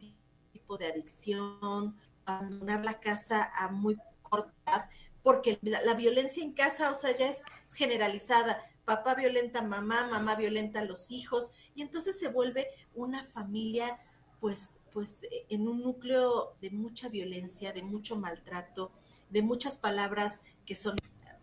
tipo 0.51 0.77
de 0.77 0.87
adicción, 0.87 1.95
abandonar 2.25 2.83
la 2.83 2.99
casa 2.99 3.49
a 3.53 3.69
muy 3.69 3.97
corta 4.23 4.53
edad, 4.65 4.89
porque 5.23 5.59
la, 5.61 5.93
violencia 5.93 6.43
en 6.43 6.53
casa, 6.53 6.91
o 6.91 6.95
sea, 6.95 7.15
ya 7.15 7.29
es 7.29 7.39
generalizada. 7.73 8.63
Papá 8.85 9.15
violenta 9.15 9.59
a 9.59 9.63
mamá, 9.63 10.07
mamá 10.07 10.35
violenta 10.35 10.79
a 10.79 10.85
los 10.85 11.11
hijos, 11.11 11.51
y 11.75 11.81
entonces 11.81 12.17
se 12.17 12.29
vuelve 12.29 12.67
una 12.95 13.23
familia, 13.23 13.99
pues, 14.39 14.75
pues, 14.91 15.19
en 15.49 15.67
un 15.67 15.83
núcleo 15.83 16.55
de 16.61 16.71
mucha 16.71 17.09
violencia, 17.09 17.73
de 17.73 17.83
mucho 17.83 18.15
maltrato, 18.15 18.91
de 19.29 19.41
muchas 19.41 19.77
palabras 19.77 20.41
que 20.69 20.75
son 20.75 20.95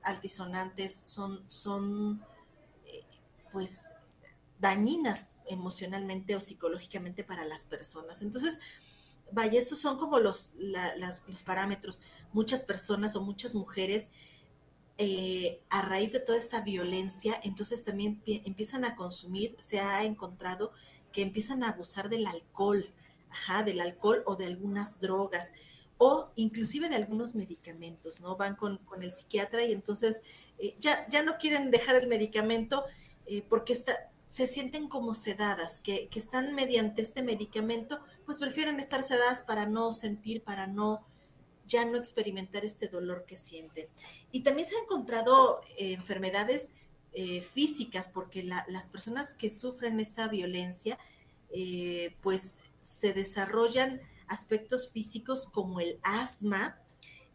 altisonantes, 0.05 1.03
son, 1.05 1.43
son 1.51 2.23
eh, 2.85 3.03
pues 3.51 3.87
dañinas 4.61 5.27
emocionalmente 5.49 6.37
o 6.37 6.41
psicológicamente 6.41 7.25
para 7.25 7.45
las 7.45 7.65
personas. 7.65 8.23
Entonces, 8.23 8.61
vaya, 9.33 9.59
esos 9.59 9.81
son 9.81 9.99
como 9.99 10.21
los, 10.21 10.51
los 11.27 11.43
parámetros. 11.43 11.99
Muchas 12.33 12.63
personas 12.63 13.17
o 13.17 13.21
muchas 13.21 13.57
mujeres, 13.57 14.11
eh, 14.97 15.61
a 15.71 15.83
raíz 15.83 16.13
de 16.13 16.21
toda 16.21 16.39
esta 16.39 16.61
violencia, 16.61 17.41
entonces 17.43 17.83
también 17.83 18.23
empiezan 18.27 18.85
a 18.85 18.95
consumir, 18.95 19.57
se 19.59 19.81
ha 19.81 20.05
encontrado 20.05 20.71
que 21.13 21.23
empiezan 21.23 21.65
a 21.65 21.71
abusar 21.71 22.11
del 22.11 22.29
alcohol, 22.29 22.95
ajá, 23.29 23.65
del 23.65 23.81
alcohol 23.81 24.23
o 24.25 24.37
de 24.37 24.47
algunas 24.47 25.01
drogas 25.01 25.53
o 25.99 26.31
inclusive 26.37 26.89
de 26.89 26.97
algunos 26.97 27.35
medicamentos, 27.35 28.21
¿no? 28.21 28.37
Van 28.37 28.57
con, 28.57 28.81
el 29.01 29.11
psiquiatra 29.11 29.65
y 29.65 29.73
entonces 29.73 30.23
eh, 30.59 30.77
ya, 30.79 31.09
ya 31.09 31.23
no 31.23 31.39
quieren 31.39 31.71
dejar 31.71 31.97
el 31.97 32.07
medicamento 32.07 32.85
eh, 33.27 33.43
porque 33.49 33.73
está, 33.73 34.11
se 34.29 34.47
sienten 34.47 34.89
como 34.89 35.15
sedadas, 35.15 35.81
que, 35.81 36.09
que, 36.09 36.19
están 36.19 36.55
mediante 36.55 37.01
este 37.01 37.23
medicamento, 37.23 38.01
pues 38.25 38.39
prefieren 38.39 38.79
estar 38.81 39.03
sedadas 39.03 39.43
para 39.43 39.67
no 39.67 39.93
sentir, 39.93 40.43
para 40.43 40.67
no 40.67 41.07
ya 41.67 41.85
no 41.85 41.99
experimentar 41.99 42.65
este 42.65 42.89
dolor 42.89 43.25
que 43.27 43.37
sienten. 43.37 43.89
Y 44.31 44.43
también 44.43 44.69
se 44.69 44.77
han 44.77 44.85
encontrado 44.85 45.61
eh, 45.79 45.93
enfermedades 45.93 46.73
físicas, 47.51 48.11
porque 48.13 48.43
las 48.43 48.89
personas 48.89 49.35
que 49.35 49.49
sufren 49.49 49.99
esa 50.01 50.29
violencia, 50.29 50.99
pues 52.21 52.59
se 52.79 53.15
desarrollan 53.15 54.03
aspectos 54.29 54.91
físicos 54.91 55.49
como 55.53 55.81
el 55.81 55.99
asma, 56.03 56.81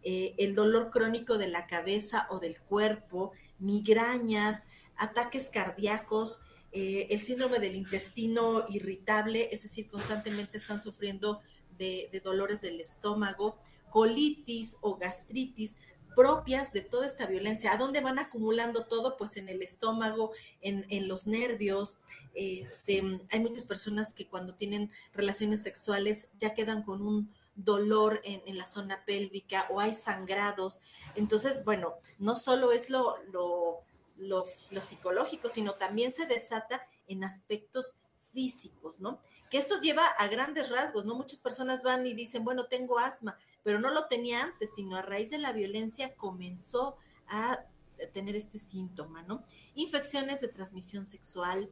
eh, 0.03 0.33
el 0.38 0.55
dolor 0.55 0.89
crónico 0.89 1.38
de 1.38 1.48
la 1.48 1.67
cabeza 1.67 2.27
o 2.29 2.39
del 2.39 2.60
cuerpo, 2.60 3.31
migrañas, 3.60 4.65
ataques 4.95 5.50
cardíacos, 5.50 6.39
eh, 6.71 7.07
el 7.10 7.19
síndrome 7.19 7.60
del 7.60 7.75
intestino 7.75 8.65
irritable, 8.69 9.50
es 9.51 9.63
decir, 9.63 9.88
constantemente 9.89 10.57
están 10.57 10.81
sufriendo 10.81 11.41
de 11.77 12.21
dolores 12.24 12.62
del 12.62 12.79
estómago, 12.79 13.57
colitis 13.89 14.77
o 14.81 14.98
gastritis, 14.98 15.77
propias 16.15 16.74
de 16.74 16.82
toda 16.82 17.08
esta 17.08 17.25
violencia. 17.25 17.72
¿A 17.72 17.77
dónde 17.77 18.01
van 18.01 18.20
acumulando 18.20 18.86
todo? 18.86 19.18
Pues 19.18 19.38
en 19.38 19.50
el 19.50 19.62
estómago, 19.62 20.32
en, 20.62 20.86
en 20.89 21.08
los 21.08 21.27
nervios. 21.27 21.98
Este, 22.34 23.20
hay 23.32 23.39
muchas 23.39 23.65
personas 23.65 24.13
que 24.13 24.27
cuando 24.27 24.53
tienen 24.53 24.91
relaciones 25.13 25.63
sexuales 25.63 26.30
ya 26.39 26.53
quedan 26.53 26.84
con 26.84 27.01
un 27.01 27.34
dolor 27.56 28.22
en, 28.24 28.41
en, 28.46 28.58
la 28.58 28.65
zona 28.65 29.03
pélvica 29.06 29.68
o 29.70 29.80
hay 29.80 29.94
sangrados. 29.94 30.80
Entonces, 31.15 31.63
bueno, 31.65 31.96
no 32.18 32.36
solo 32.36 32.72
es 32.72 32.89
lo, 32.89 33.18
lo, 33.32 33.82
lo, 34.18 34.46
lo 34.72 34.82
psicológico, 34.82 35.50
sino 35.50 35.74
también 35.74 36.12
se 36.12 36.25
desata 36.25 36.88
en 37.08 37.24
aspectos 37.24 37.94
físicos, 38.31 39.00
¿no? 39.00 39.19
Que 39.50 39.57
esto 39.57 39.81
lleva 39.81 40.05
a 40.05 40.27
grandes 40.27 40.69
rasgos, 40.69 41.05
¿no? 41.05 41.15
Muchas 41.15 41.39
personas 41.39 41.83
van 41.83 42.05
y 42.05 42.13
dicen, 42.13 42.43
bueno, 42.43 42.65
tengo 42.65 43.00
asma, 43.00 43.38
pero 43.63 43.79
no 43.79 43.91
lo 43.91 44.07
tenía 44.07 44.43
antes, 44.43 44.71
sino 44.75 44.95
a 44.95 45.01
raíz 45.01 45.29
de 45.29 45.38
la 45.38 45.51
violencia 45.51 46.15
comenzó 46.15 46.97
a 47.27 47.65
tener 48.13 48.35
este 48.35 48.59
síntoma, 48.59 49.23
¿no? 49.23 49.43
Infecciones 49.75 50.41
de 50.41 50.47
transmisión 50.47 51.05
sexual. 51.05 51.69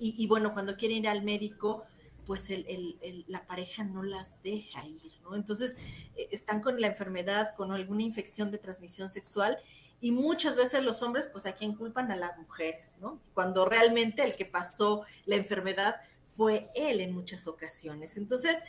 Y, 0.00 0.28
bueno, 0.28 0.52
cuando 0.52 0.76
quieren 0.76 0.98
ir 0.98 1.08
al 1.08 1.24
médico, 1.24 1.84
pues 2.24 2.52
la 3.26 3.46
pareja 3.46 3.82
no 3.82 4.04
las 4.04 4.40
deja 4.44 4.86
ir, 4.86 5.12
¿no? 5.24 5.34
Entonces, 5.34 5.76
eh, 6.14 6.28
están 6.30 6.60
con 6.60 6.80
la 6.80 6.86
enfermedad, 6.86 7.54
con 7.56 7.72
alguna 7.72 8.04
infección 8.04 8.52
de 8.52 8.58
transmisión 8.58 9.10
sexual 9.10 9.58
y 10.00 10.12
muchas 10.12 10.56
veces 10.56 10.82
los 10.82 11.02
hombres, 11.02 11.28
pues 11.32 11.46
a 11.46 11.54
quién 11.54 11.74
culpan 11.74 12.10
a 12.12 12.16
las 12.16 12.36
mujeres, 12.38 12.96
¿no? 13.00 13.20
Cuando 13.34 13.64
realmente 13.64 14.22
el 14.22 14.36
que 14.36 14.44
pasó 14.44 15.04
la 15.26 15.36
enfermedad 15.36 15.96
fue 16.36 16.70
él 16.74 17.00
en 17.00 17.12
muchas 17.12 17.48
ocasiones. 17.48 18.16
Entonces, 18.16 18.62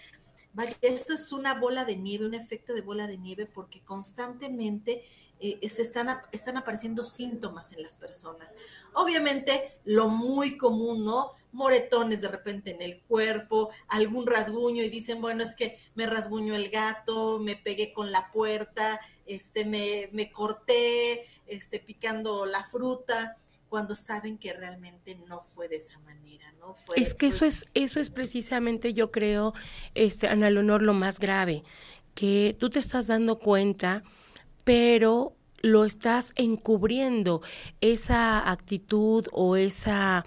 Vaya, 0.53 0.75
esto 0.81 1.13
es 1.13 1.31
una 1.31 1.53
bola 1.53 1.85
de 1.85 1.95
nieve, 1.95 2.25
un 2.25 2.33
efecto 2.33 2.73
de 2.73 2.81
bola 2.81 3.07
de 3.07 3.17
nieve, 3.17 3.45
porque 3.45 3.81
constantemente 3.81 5.05
eh, 5.39 5.69
se 5.69 5.83
están, 5.83 6.21
están 6.31 6.57
apareciendo 6.57 7.03
síntomas 7.03 7.71
en 7.73 7.83
las 7.83 7.95
personas. 7.95 8.53
Obviamente, 8.93 9.79
lo 9.85 10.09
muy 10.09 10.57
común, 10.57 11.05
¿no? 11.05 11.33
Moretones 11.51 12.21
de 12.21 12.27
repente 12.27 12.71
en 12.71 12.81
el 12.81 12.99
cuerpo, 13.01 13.69
algún 13.87 14.27
rasguño 14.27 14.83
y 14.83 14.89
dicen, 14.89 15.21
bueno, 15.21 15.43
es 15.43 15.55
que 15.55 15.77
me 15.95 16.05
rasguño 16.05 16.55
el 16.55 16.69
gato, 16.69 17.39
me 17.39 17.55
pegué 17.55 17.91
con 17.93 18.11
la 18.11 18.31
puerta, 18.31 18.99
este, 19.25 19.65
me, 19.65 20.09
me 20.11 20.31
corté, 20.31 21.25
este, 21.47 21.79
picando 21.79 22.45
la 22.45 22.63
fruta 22.63 23.37
cuando 23.69 23.95
saben 23.95 24.37
que 24.37 24.53
realmente 24.53 25.15
no 25.27 25.41
fue 25.41 25.67
de 25.67 25.77
esa 25.77 25.99
manera, 25.99 26.51
¿no? 26.59 26.73
Fue, 26.73 26.99
es 26.99 27.13
que 27.13 27.27
eso 27.27 27.45
es, 27.45 27.67
eso 27.75 27.99
es 27.99 28.09
precisamente, 28.09 28.93
yo 28.93 29.11
creo, 29.11 29.53
este, 29.93 30.27
Ana 30.27 30.49
Leonor, 30.49 30.81
lo 30.81 30.93
más 30.93 31.19
grave, 31.19 31.63
que 32.15 32.55
tú 32.59 32.69
te 32.69 32.79
estás 32.79 33.07
dando 33.07 33.39
cuenta, 33.39 34.03
pero 34.63 35.35
lo 35.61 35.85
estás 35.85 36.33
encubriendo, 36.35 37.41
esa 37.81 38.49
actitud 38.49 39.27
o 39.31 39.55
esa 39.55 40.25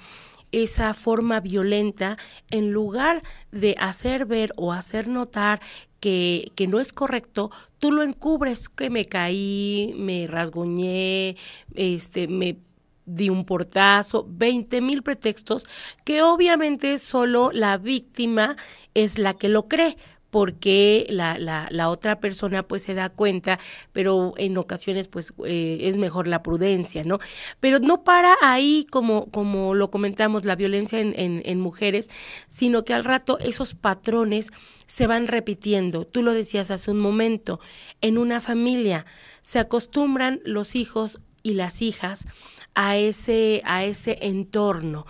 esa 0.53 0.95
forma 0.95 1.41
violenta 1.41 2.17
en 2.51 2.71
lugar 2.73 3.23
de 3.51 3.75
hacer 3.79 4.27
ver 4.27 4.53
o 4.57 4.73
hacer 4.73 5.09
notar 5.09 5.61
que, 6.01 6.53
que, 6.55 6.67
no 6.67 6.81
es 6.81 6.93
correcto, 6.93 7.51
tú 7.79 7.93
lo 7.93 8.03
encubres, 8.03 8.69
que 8.69 8.91
me 8.91 9.07
caí, 9.07 9.95
me 9.97 10.27
rasguñé, 10.27 11.37
este, 11.75 12.29
me 12.29 12.59
de 13.07 13.31
un 13.31 13.45
portazo, 13.45 14.27
20 14.29 14.81
mil 14.81 15.03
pretextos 15.03 15.67
que 16.05 16.23
obviamente 16.23 16.99
solo 16.99 17.51
la 17.53 17.77
víctima 17.79 18.57
es 18.95 19.19
la 19.19 19.35
que 19.35 19.49
lo 19.49 19.69
cree 19.69 19.97
porque 20.33 21.05
la, 21.11 21.37
la, 21.39 21.89
otra 21.91 22.19
persona 22.19 22.63
pues 22.63 22.83
se 22.83 22.95
da 22.95 23.11
cuenta, 23.11 23.59
pero 23.93 24.33
en 24.39 24.57
ocasiones 24.57 25.07
pues 25.07 25.35
eh, 25.45 25.81
es 25.83 25.99
mejor 25.99 26.27
la 26.27 26.43
prudencia, 26.43 27.05
¿no? 27.05 27.19
Pero 27.61 27.81
no 27.81 28.03
para 28.03 28.35
ahí 28.41 28.87
como, 28.91 29.27
como 29.27 29.75
lo 29.75 29.91
comentamos, 29.91 30.47
la 30.47 30.57
violencia 30.57 31.01
en, 31.01 31.13
en, 31.21 31.43
en 31.45 31.61
mujeres, 31.61 32.09
sino 32.47 32.83
que 32.83 32.95
al 32.95 33.05
rato 33.05 33.39
esos 33.41 33.75
patrones 33.75 34.53
se 34.87 35.07
van 35.07 35.27
repitiendo. 35.27 36.07
Tú 36.07 36.23
lo 36.23 36.33
decías 36.33 36.71
hace 36.71 36.91
un 36.91 37.01
momento, 37.01 37.61
en 38.01 38.17
una 38.17 38.41
familia 38.41 39.05
se 39.43 39.59
acostumbran 39.59 40.41
los 40.47 40.77
hijos 40.77 41.21
y 41.43 41.53
las 41.53 41.83
hijas 41.83 42.27
a 42.75 42.97
ese, 42.97 43.61
a 43.67 43.85
ese 43.85 44.17
entorno. 44.23 45.05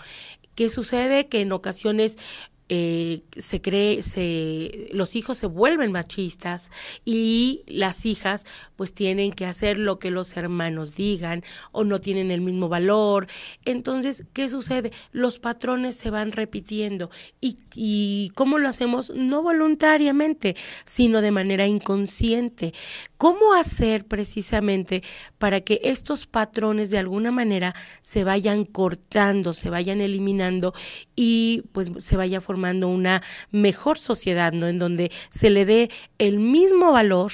¿Qué 0.57 0.69
sucede? 0.69 1.29
Que 1.29 1.43
en 1.43 1.53
ocasiones 1.53 2.19
eh, 2.75 3.21
se 3.37 3.61
cree, 3.61 4.03
se, 4.03 4.89
los 4.93 5.15
hijos 5.15 5.37
se 5.37 5.47
vuelven 5.47 5.93
machistas 5.93 6.71
y 7.05 7.65
las 7.67 8.07
hijas 8.07 8.47
pues 8.83 8.95
tienen 8.95 9.31
que 9.31 9.47
hacer 9.47 9.79
lo 9.79 10.01
que 10.01 10.11
los 10.11 10.37
hermanos 10.37 10.97
digan 10.97 11.45
o 11.71 11.85
no 11.85 12.01
tienen 12.01 12.33
el 12.33 12.41
mismo 12.41 12.69
valor. 12.69 13.29
Entonces, 13.65 14.25
¿qué 14.33 14.49
sucede? 14.49 14.91
Los 15.13 15.39
patrones 15.39 15.95
se 15.95 16.11
van 16.11 16.33
repitiendo 16.33 17.09
y, 17.41 18.33
¿cómo 18.35 18.59
lo 18.59 18.69
hacemos? 18.69 19.13
No 19.15 19.41
voluntariamente, 19.41 20.57
sino 20.85 21.21
de 21.21 21.31
manera 21.31 21.69
inconsciente. 21.69 22.75
¿Cómo 23.19 23.55
hacer 23.55 24.05
precisamente 24.05 25.05
para 25.39 25.61
que 25.61 25.81
estos 25.85 26.27
patrones 26.27 26.91
de 26.91 26.99
alguna 26.99 27.31
manera 27.31 27.77
se 28.01 28.25
vayan 28.25 28.65
cortando, 28.65 29.53
se 29.53 29.71
vayan 29.71 30.01
eliminando 30.01 30.75
y 31.15 31.63
pues 31.71 31.93
se 31.99 32.17
vaya 32.17 32.41
formando 32.41 32.89
una 32.89 33.23
mejor 33.53 33.97
sociedad, 33.97 34.53
¿no? 34.53 34.67
En 34.67 34.81
donde 34.81 35.13
se 35.31 35.51
le 35.51 35.65
dé 35.67 35.89
el 36.19 36.41
mismo 36.41 36.91
valor 36.91 37.31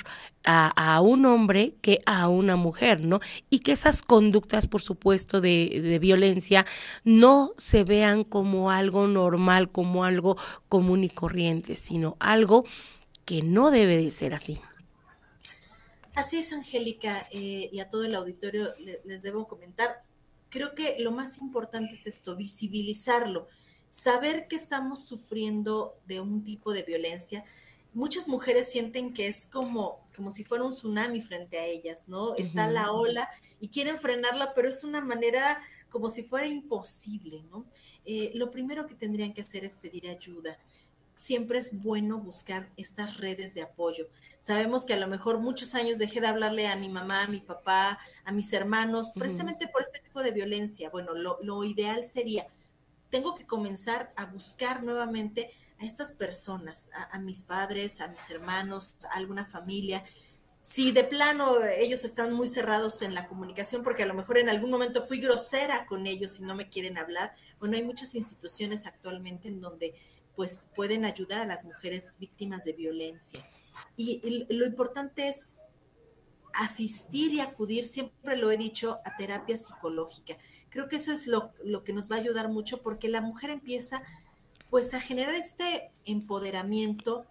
a, 0.51 1.01
un 1.03 1.27
hombre 1.27 1.75
que 1.83 2.01
a 2.07 2.29
una 2.29 2.57
mujer, 2.57 3.01
¿no? 3.01 3.21
Y 3.51 3.61
que 3.61 3.73
esas 3.73 4.01
conductas, 4.01 4.67
por 4.67 4.81
supuesto, 4.81 5.43
de, 5.43 5.81
de, 5.83 5.99
violencia 5.99 6.65
no 7.05 7.53
se 7.59 7.85
vean 7.85 8.25
como 8.25 8.71
algo 8.71 9.07
normal, 9.07 9.71
como 9.71 10.05
algo 10.05 10.39
común 10.71 11.05
y 11.05 11.11
corriente, 11.11 11.77
sino 11.77 12.17
algo 12.19 12.65
que 13.27 13.43
no 13.43 13.71
debe 13.71 13.99
de 13.99 14.11
ser 14.11 14.33
así. 14.33 14.59
Así 16.15 16.39
es, 16.39 16.53
Angélica, 16.53 17.29
eh, 17.31 17.69
y 17.71 17.81
a 17.81 17.89
todo 17.91 18.05
el 18.05 18.15
auditorio 18.15 18.75
les 19.05 19.23
debo 19.23 19.47
comentar, 19.47 20.03
creo 20.49 20.75
que 20.75 20.97
lo 20.99 21.13
más 21.13 21.39
importante 21.39 21.95
es 21.95 22.07
esto, 22.07 22.37
visibilizarlo. 22.37 23.47
saber 23.91 24.49
que 24.49 24.57
estamos 24.57 25.07
sufriendo 25.07 25.97
de 26.07 26.21
un 26.21 26.45
tipo 26.45 26.73
de 26.73 26.83
violencia, 26.83 27.45
muchas 27.95 28.29
mujeres 28.29 28.71
sienten 28.71 29.13
que 29.13 29.29
es 29.29 29.47
como, 29.47 30.07
como 30.15 30.31
si 30.31 30.45
fuera 30.45 30.65
un 30.65 30.71
tsunami 30.71 31.21
frente 31.21 31.59
a 31.59 31.65
ellas, 31.67 32.09
¿no? 32.09 32.35
Está 32.37 32.69
la 32.69 32.93
ola 32.93 33.29
y 33.61 33.69
quieren 33.69 33.97
frenarla, 33.97 34.55
pero 34.55 34.69
es 34.69 34.85
una 34.85 35.01
manera 35.01 35.61
como 35.91 36.09
si 36.09 36.23
fuera 36.23 36.47
imposible, 36.47 37.43
¿no? 37.51 37.65
Eh, 38.05 38.33
lo 38.35 38.51
primero 38.51 38.87
que 38.87 38.95
tendrían 38.95 39.33
que 39.33 39.41
hacer 39.41 39.65
es 39.65 39.77
pedir 39.77 40.09
ayuda. 40.09 40.59
Siempre 41.15 41.59
es 41.59 41.83
bueno 41.83 42.19
buscar 42.19 42.71
estas 42.77 43.17
redes 43.17 43.55
de 43.55 43.63
apoyo. 43.63 44.09
Sabemos 44.39 44.85
que 44.85 44.95
a 44.95 44.99
lo 44.99 45.09
mejor 45.09 45.41
muchos 45.41 45.75
años 45.75 45.99
dejé 45.99 46.21
de 46.21 46.29
hablarle 46.29 46.69
a 46.69 46.77
mi 46.77 46.89
mamá, 46.89 47.25
a 47.25 47.29
mi 47.29 47.41
papá, 47.41 47.99
a 48.25 48.33
mis 48.33 48.53
hermanos, 48.53 49.13
precisamente 49.15 49.67
por 49.67 49.83
este 49.83 49.99
tipo 49.99 50.23
de 50.23 50.31
violencia. 50.31 50.91
Bueno, 50.91 51.15
lo, 51.15 51.39
lo 51.43 51.65
ideal 51.65 52.05
sería, 52.05 52.47
tengo 53.11 53.35
que 53.35 53.47
comenzar 53.47 54.13
a 54.15 54.27
buscar 54.27 54.85
nuevamente 54.85 55.51
a 55.81 55.85
estas 55.85 56.13
personas, 56.13 56.91
a, 57.11 57.19
mis 57.19 57.43
padres, 57.43 58.01
a 58.01 58.09
mis 58.09 58.29
hermanos, 58.31 58.97
a 59.11 59.17
alguna 59.17 59.45
familia. 59.45 60.05
Si 60.61 60.91
de 60.91 61.05
plano 61.05 61.65
ellos 61.65 62.05
están 62.05 62.33
muy 62.33 62.49
cerrados 62.49 63.01
en 63.03 63.15
la 63.15 63.29
comunicación, 63.29 63.83
porque 63.83 64.03
a 64.03 64.07
lo 64.07 64.15
mejor 64.15 64.39
en 64.39 64.49
algún 64.49 64.71
momento 64.71 65.03
fui 65.03 65.21
grosera 65.21 65.87
con 65.87 66.07
ellos 66.07 66.41
y 66.41 66.43
no 66.43 66.55
me 66.55 66.69
quieren 66.69 66.99
hablar, 66.99 67.35
bueno, 67.61 67.77
hay 67.77 67.85
muchas 67.85 68.15
instituciones 68.15 68.87
actualmente 68.87 69.49
en 69.49 69.61
donde 69.61 69.95
pues 70.35 70.69
pueden 70.75 71.05
ayudar 71.05 71.41
a 71.41 71.47
las 71.47 71.65
mujeres 71.65 72.15
víctimas 72.19 72.65
de 72.65 72.73
violencia. 72.73 73.49
Y, 73.97 74.47
lo 74.51 74.67
importante 74.67 75.29
es 75.29 75.49
asistir 76.55 77.33
y 77.35 77.41
acudir, 77.41 77.87
siempre 77.87 78.37
lo 78.37 78.51
he 78.51 78.57
dicho, 78.57 78.99
a 79.05 79.17
terapia 79.17 79.57
psicológica. 79.57 80.37
Creo 80.71 80.89
que 80.89 80.97
eso 80.97 81.13
es 81.13 81.27
lo, 81.27 81.53
lo 81.65 81.83
que 81.83 81.93
nos 81.93 82.11
va 82.11 82.17
a 82.17 82.19
ayudar 82.19 82.49
mucho 82.49 82.83
porque 82.83 83.09
la 83.09 83.21
mujer 83.21 83.51
empieza 83.51 84.03
pues 84.71 84.95
a 84.95 85.01
generar 85.01 85.35
este 85.35 85.93
empoderamiento, 86.05 87.27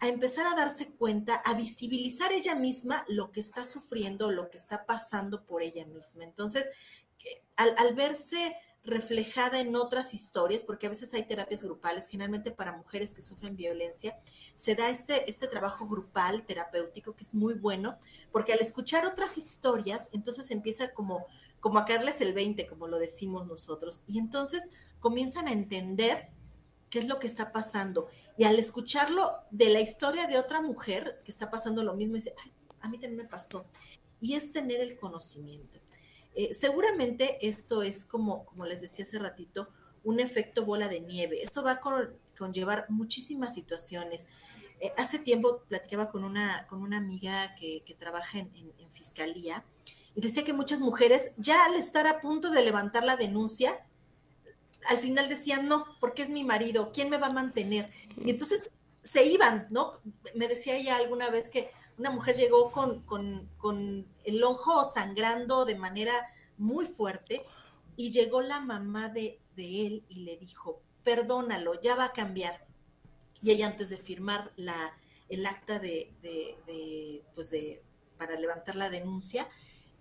a 0.00 0.08
empezar 0.08 0.46
a 0.46 0.54
darse 0.54 0.88
cuenta, 0.92 1.36
a 1.44 1.54
visibilizar 1.54 2.32
ella 2.32 2.54
misma 2.54 3.04
lo 3.08 3.30
que 3.30 3.40
está 3.40 3.64
sufriendo, 3.64 4.30
lo 4.30 4.50
que 4.50 4.58
está 4.58 4.84
pasando 4.84 5.44
por 5.44 5.62
ella 5.62 5.86
misma. 5.86 6.24
Entonces, 6.24 6.66
al, 7.56 7.94
verse 7.94 8.56
reflejada 8.84 9.58
en 9.58 9.74
otras 9.74 10.14
historias, 10.14 10.62
porque 10.62 10.86
a 10.86 10.90
veces 10.90 11.12
hay 11.14 11.24
terapias 11.24 11.64
grupales, 11.64 12.06
generalmente 12.06 12.52
para 12.52 12.76
mujeres 12.76 13.14
que 13.14 13.22
sufren 13.22 13.56
violencia, 13.56 14.16
se 14.54 14.76
da 14.76 14.90
este, 14.90 15.28
este 15.28 15.48
trabajo 15.48 15.88
grupal 15.88 16.44
terapéutico 16.44 17.16
que 17.16 17.24
es 17.24 17.34
muy 17.34 17.54
bueno, 17.54 17.98
porque 18.30 18.52
al 18.52 18.60
escuchar 18.60 19.04
otras 19.04 19.38
historias, 19.38 20.08
entonces 20.12 20.52
empieza 20.52 20.92
como, 20.92 21.26
como 21.58 21.80
a 21.80 21.84
caerles 21.84 22.20
el 22.20 22.32
20, 22.32 22.66
como 22.66 22.86
lo 22.86 22.98
decimos 22.98 23.46
nosotros, 23.46 24.02
y 24.06 24.18
entonces 24.18 24.68
comienzan 25.00 25.48
a 25.48 25.52
entender 25.52 26.28
qué 26.96 27.00
es 27.00 27.08
lo 27.08 27.18
que 27.18 27.26
está 27.26 27.52
pasando. 27.52 28.08
Y 28.38 28.44
al 28.44 28.58
escucharlo 28.58 29.30
de 29.50 29.68
la 29.68 29.80
historia 29.82 30.26
de 30.26 30.38
otra 30.38 30.62
mujer 30.62 31.20
que 31.26 31.30
está 31.30 31.50
pasando 31.50 31.84
lo 31.84 31.92
mismo, 31.92 32.14
dice, 32.14 32.32
a 32.80 32.88
mí 32.88 32.98
también 32.98 33.18
me 33.18 33.28
pasó. 33.28 33.66
Y 34.18 34.32
es 34.32 34.50
tener 34.50 34.80
el 34.80 34.96
conocimiento. 34.96 35.78
Eh, 36.34 36.54
seguramente 36.54 37.46
esto 37.46 37.82
es 37.82 38.06
como, 38.06 38.46
como 38.46 38.64
les 38.64 38.80
decía 38.80 39.04
hace 39.04 39.18
ratito, 39.18 39.68
un 40.04 40.20
efecto 40.20 40.64
bola 40.64 40.88
de 40.88 41.00
nieve. 41.00 41.42
Esto 41.42 41.62
va 41.62 41.72
a 41.72 41.80
conllevar 42.38 42.86
muchísimas 42.88 43.52
situaciones. 43.52 44.26
Eh, 44.80 44.90
hace 44.96 45.18
tiempo 45.18 45.64
platicaba 45.68 46.10
con 46.10 46.24
una, 46.24 46.66
con 46.66 46.80
una 46.80 46.96
amiga 46.96 47.54
que, 47.56 47.82
trabaja 47.98 48.38
en, 48.38 48.50
en, 48.54 48.90
fiscalía 48.90 49.66
y 50.14 50.22
decía 50.22 50.44
que 50.44 50.54
muchas 50.54 50.80
mujeres 50.80 51.32
ya 51.36 51.66
al 51.66 51.74
estar 51.74 52.06
a 52.06 52.20
punto 52.22 52.48
de 52.48 52.64
levantar 52.64 53.04
la 53.04 53.16
denuncia, 53.16 53.84
al 54.88 54.98
final 54.98 55.28
decían, 55.28 55.68
no, 55.68 55.84
porque 56.00 56.22
es 56.22 56.30
mi 56.30 56.44
marido, 56.44 56.90
¿quién 56.92 57.10
me 57.10 57.18
va 57.18 57.28
a 57.28 57.32
mantener? 57.32 57.90
Y 58.24 58.30
entonces 58.30 58.72
se 59.02 59.24
iban, 59.24 59.68
¿no? 59.70 60.00
Me 60.34 60.48
decía 60.48 60.76
ella 60.76 60.96
alguna 60.96 61.30
vez 61.30 61.48
que 61.48 61.70
una 61.98 62.10
mujer 62.10 62.36
llegó 62.36 62.72
con, 62.72 63.02
con, 63.02 64.06
el 64.24 64.44
ojo 64.44 64.84
sangrando 64.84 65.64
de 65.64 65.76
manera 65.76 66.12
muy 66.58 66.84
fuerte 66.84 67.44
y 67.96 68.10
llegó 68.10 68.42
la 68.42 68.60
mamá 68.60 69.08
de, 69.08 69.40
él 69.56 70.04
y 70.08 70.24
le 70.24 70.36
dijo, 70.36 70.82
perdónalo, 71.04 71.80
ya 71.80 71.94
va 71.94 72.06
a 72.06 72.12
cambiar. 72.12 72.66
Y 73.40 73.52
ella 73.52 73.66
antes 73.68 73.88
de 73.88 73.96
firmar 73.96 74.52
la, 74.56 74.98
el 75.28 75.46
acta 75.46 75.78
de, 75.78 76.12
de, 76.22 77.24
pues 77.34 77.50
de, 77.50 77.82
para 78.18 78.38
levantar 78.38 78.76
la 78.76 78.90
denuncia, 78.90 79.48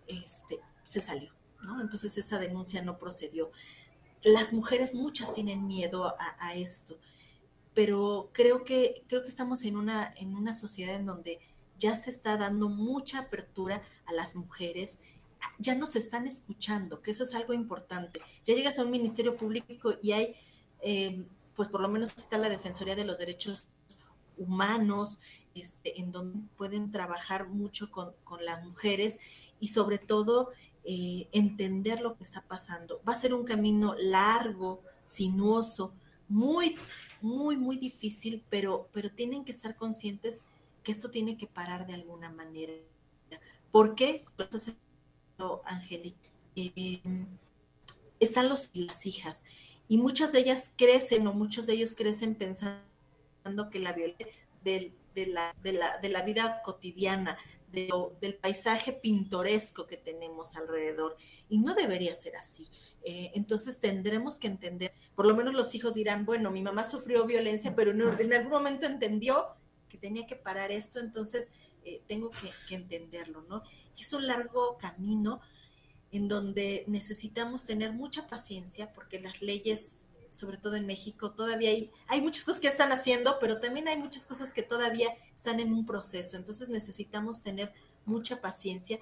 este, 0.08 0.60
se 0.84 1.00
salió, 1.00 1.32
¿no? 1.62 1.80
Entonces 1.80 2.18
esa 2.18 2.40
denuncia 2.40 2.82
no 2.82 2.98
procedió 2.98 3.52
las 4.26 4.54
mujeres 4.54 4.96
muchas 4.96 5.34
tienen 5.34 5.68
miedo 5.68 6.16
a, 6.40 6.56
esto, 6.56 6.98
pero 7.76 8.32
creo 8.34 8.64
que, 8.64 9.04
creo 9.08 9.22
que 9.22 9.28
estamos 9.28 9.64
en 9.64 9.78
una, 9.78 10.12
en 10.18 10.36
una 10.36 10.56
sociedad 10.56 10.96
en 10.96 11.06
donde 11.06 11.40
ya 11.78 11.96
se 11.96 12.10
está 12.10 12.36
dando 12.36 12.68
mucha 12.68 13.20
apertura 13.20 13.84
a 14.06 14.14
las 14.14 14.36
mujeres, 14.36 14.98
ya 15.60 15.76
nos 15.76 15.96
están 15.96 16.26
escuchando, 16.26 17.02
que 17.02 17.12
eso 17.12 17.24
es 17.24 17.36
algo 17.36 17.54
importante. 17.54 18.20
Ya 18.46 18.56
llegas 18.56 18.80
a 18.80 18.84
un 18.84 18.90
ministerio 18.90 19.38
público 19.38 19.94
y 20.02 20.14
hay, 20.14 20.36
eh, 20.82 21.24
pues 21.56 21.70
por 21.70 21.82
lo 21.82 21.88
menos 21.88 22.18
está 22.18 22.40
la 22.40 22.50
Defensoría 22.50 22.96
de 22.96 23.06
los 23.06 23.20
Derechos 23.20 23.68
Humanos, 24.38 25.20
este, 25.54 26.00
en 26.02 26.12
donde 26.12 26.40
pueden 26.58 26.90
trabajar 26.90 27.48
mucho 27.48 27.92
con, 27.92 28.14
con 28.24 28.44
las 28.44 28.64
mujeres 28.66 29.20
y 29.60 29.68
sobre 29.68 30.00
todo 30.00 30.52
eh, 30.86 31.28
entender 31.32 32.02
lo 32.02 32.16
que 32.16 32.24
está 32.24 32.42
pasando. 32.42 33.02
Va 33.08 33.14
a 33.14 33.20
ser 33.20 33.34
un 33.34 33.44
camino 33.44 33.96
largo, 33.98 34.84
sinuoso, 35.04 35.94
muy, 36.28 36.76
muy, 37.22 37.58
muy 37.58 37.78
difícil, 37.78 38.44
pero, 38.50 38.88
pero 38.94 39.12
tienen 39.12 39.44
que 39.46 39.52
estar 39.52 39.76
conscientes 39.76 40.42
que 40.84 40.92
esto 40.92 41.10
tiene 41.10 41.38
que 41.38 41.48
parar 41.48 41.88
de 41.88 41.96
alguna 41.96 42.30
manera. 42.30 42.74
¿Por 43.72 43.96
qué? 43.96 44.24
Angélica, 45.66 46.30
eh, 46.56 47.02
están 48.20 48.48
los, 48.48 48.70
las 48.76 49.06
hijas 49.06 49.44
y 49.88 49.98
muchas 49.98 50.32
de 50.32 50.40
ellas 50.40 50.72
crecen 50.76 51.28
o 51.28 51.34
muchos 51.34 51.66
de 51.66 51.74
ellos 51.74 51.96
crecen 51.96 52.36
pensando 52.36 53.70
que 53.72 53.80
la 53.80 53.94
violencia 53.94 54.28
de, 55.16 55.28
la, 55.28 55.56
de, 55.64 55.74
la, 55.74 55.98
de 55.98 56.10
la 56.10 56.22
vida 56.22 56.62
cotidiana, 56.64 57.38
del 57.72 58.36
paisaje 58.36 58.94
pintoresco 58.94 59.86
que 59.88 59.98
tenemos 59.98 60.56
alrededor. 60.56 61.18
Y 61.50 61.60
no 61.60 61.74
debería 61.74 62.16
ser 62.16 62.36
así. 62.36 62.70
Eh, 63.04 63.32
entonces 63.36 63.80
tendremos 63.80 64.40
que 64.40 64.48
entender, 64.48 64.94
por 65.14 65.26
lo 65.26 65.36
menos 65.36 65.54
los 65.54 65.76
hijos 65.76 65.96
dirán, 65.96 66.26
bueno, 66.26 66.52
mi 66.52 66.62
mamá 66.62 66.84
sufrió 66.84 67.26
violencia, 67.26 67.76
pero 67.76 67.92
en, 67.92 68.34
algún 68.34 68.52
momento 68.52 68.86
entendió 68.86 69.48
que 69.90 69.98
tenía 69.98 70.26
que 70.26 70.36
parar 70.36 70.72
esto, 70.72 71.00
entonces 71.00 71.50
eh, 71.84 72.02
tengo 72.08 72.32
que, 72.32 72.52
que 72.68 72.76
entenderlo, 72.76 73.42
¿no? 73.48 73.62
Es 74.00 74.12
un 74.14 74.26
largo 74.26 74.78
camino 74.78 75.40
en 76.12 76.28
donde 76.28 76.84
necesitamos 76.88 77.64
tener 77.64 77.92
mucha 77.92 78.26
paciencia 78.26 78.92
porque 78.94 79.20
las 79.20 79.42
leyes 79.42 80.05
sobre 80.36 80.58
todo 80.58 80.76
en 80.76 80.86
México, 80.86 81.32
todavía 81.32 81.70
hay, 81.70 81.92
hay 82.08 82.22
muchas 82.22 82.44
cosas 82.44 82.60
que 82.60 82.68
están 82.68 82.92
haciendo, 82.92 83.38
pero 83.40 83.60
también 83.60 83.88
hay 83.88 83.98
muchas 83.98 84.26
cosas 84.26 84.52
que 84.52 84.64
todavía 84.64 85.16
están 85.34 85.60
en 85.60 85.74
un 85.74 85.86
proceso. 85.86 86.36
Entonces 86.36 86.70
necesitamos 86.70 87.42
tener 87.42 87.74
mucha 88.06 88.42
paciencia 88.42 89.00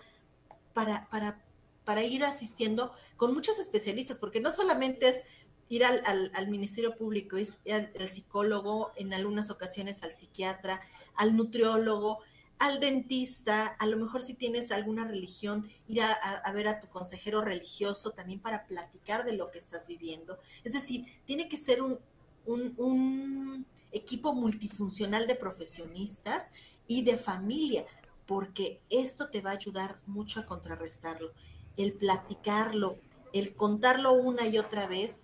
para, 0.73 1.09
para, 1.09 1.41
para 1.85 2.03
ir 2.03 2.23
asistiendo 2.23 2.93
con 3.17 3.33
muchos 3.33 3.59
especialistas, 3.59 4.17
porque 4.17 4.39
no 4.39 4.51
solamente 4.51 5.09
es 5.09 5.23
ir 5.69 5.85
al, 5.85 6.31
al, 6.35 6.47
Ministerio 6.49 6.95
Público, 6.95 7.37
es 7.37 7.57
al, 7.71 7.91
al, 7.99 8.07
psicólogo, 8.07 8.91
en 8.95 9.13
algunas 9.13 9.49
ocasiones 9.49 10.03
al 10.03 10.11
psiquiatra, 10.11 10.81
al 11.15 11.35
nutriólogo, 11.35 12.19
al 12.59 12.79
dentista, 12.79 13.67
a 13.67 13.87
lo 13.87 13.97
mejor 13.97 14.21
si 14.21 14.33
tienes 14.35 14.71
alguna 14.71 15.05
religión, 15.05 15.67
ir 15.87 16.01
a, 16.01 16.51
ver 16.53 16.67
a 16.67 16.79
tu 16.79 16.87
consejero 16.87 17.41
religioso 17.41 18.11
también 18.11 18.39
para 18.39 18.65
platicar 18.65 19.25
de 19.25 19.33
lo 19.33 19.51
que 19.51 19.59
estás 19.59 19.87
viviendo. 19.87 20.39
Es 20.63 20.73
decir, 20.73 21.05
tiene 21.25 21.49
que 21.49 21.57
ser 21.57 21.81
un, 21.81 21.99
un 22.45 23.65
equipo 23.91 24.33
multifuncional 24.33 25.27
de 25.27 25.35
profesionistas 25.35 26.49
y 26.87 27.03
de 27.03 27.17
familia, 27.17 27.85
porque 28.25 28.79
esto 28.89 29.29
te 29.29 29.41
va 29.41 29.51
a 29.51 29.55
ayudar 29.55 29.99
mucho 30.05 30.39
a 30.39 30.45
contrarrestarlo. 30.45 31.31
El 31.75 31.93
platicarlo, 31.93 32.97
el 33.33 33.55
contarlo 33.55 34.13
una 34.13 34.47
y 34.47 34.57
otra 34.57 34.87
vez, 34.87 35.21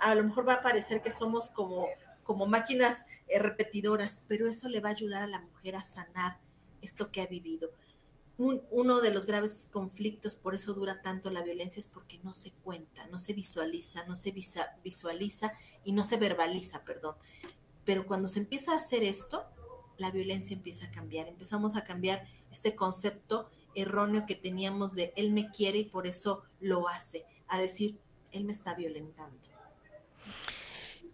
a 0.00 0.14
lo 0.14 0.24
mejor 0.24 0.48
va 0.48 0.54
a 0.54 0.62
parecer 0.62 1.02
que 1.02 1.12
somos 1.12 1.50
como, 1.50 1.88
como 2.22 2.46
máquinas 2.46 3.04
eh, 3.28 3.38
repetidoras, 3.38 4.22
pero 4.28 4.48
eso 4.48 4.68
le 4.68 4.80
va 4.80 4.90
a 4.90 4.92
ayudar 4.92 5.22
a 5.22 5.26
la 5.26 5.40
mujer 5.40 5.76
a 5.76 5.82
sanar 5.82 6.38
esto 6.84 7.10
que 7.10 7.20
ha 7.20 7.26
vivido. 7.26 7.70
uno 8.36 9.00
de 9.00 9.12
los 9.12 9.26
graves 9.26 9.68
conflictos, 9.70 10.34
por 10.34 10.54
eso 10.54 10.74
dura 10.74 11.02
tanto 11.02 11.30
la 11.30 11.42
violencia, 11.42 11.80
es 11.80 11.88
porque 11.88 12.18
no 12.24 12.32
se 12.32 12.50
cuenta, 12.50 13.06
no 13.08 13.18
se 13.18 13.32
visualiza, 13.32 14.04
no 14.06 14.16
se 14.16 14.32
visualiza 14.32 15.52
y 15.84 15.92
no 15.92 16.02
se 16.02 16.16
verbaliza, 16.16 16.84
perdón. 16.84 17.14
Pero 17.84 18.06
cuando 18.06 18.28
se 18.28 18.40
empieza 18.40 18.72
a 18.72 18.78
hacer 18.78 19.04
esto, 19.04 19.44
la 19.98 20.10
violencia 20.10 20.56
empieza 20.56 20.86
a 20.86 20.90
cambiar. 20.90 21.28
Empezamos 21.28 21.76
a 21.76 21.84
cambiar 21.84 22.26
este 22.50 22.74
concepto 22.74 23.48
erróneo 23.74 24.26
que 24.26 24.34
teníamos 24.34 24.94
de 24.94 25.12
él 25.16 25.32
me 25.32 25.50
quiere 25.50 25.78
y 25.78 25.84
por 25.84 26.06
eso 26.06 26.42
lo 26.60 26.88
hace, 26.88 27.24
a 27.48 27.58
decir, 27.58 27.98
él 28.32 28.44
me 28.44 28.52
está 28.52 28.74
violentando. 28.74 29.38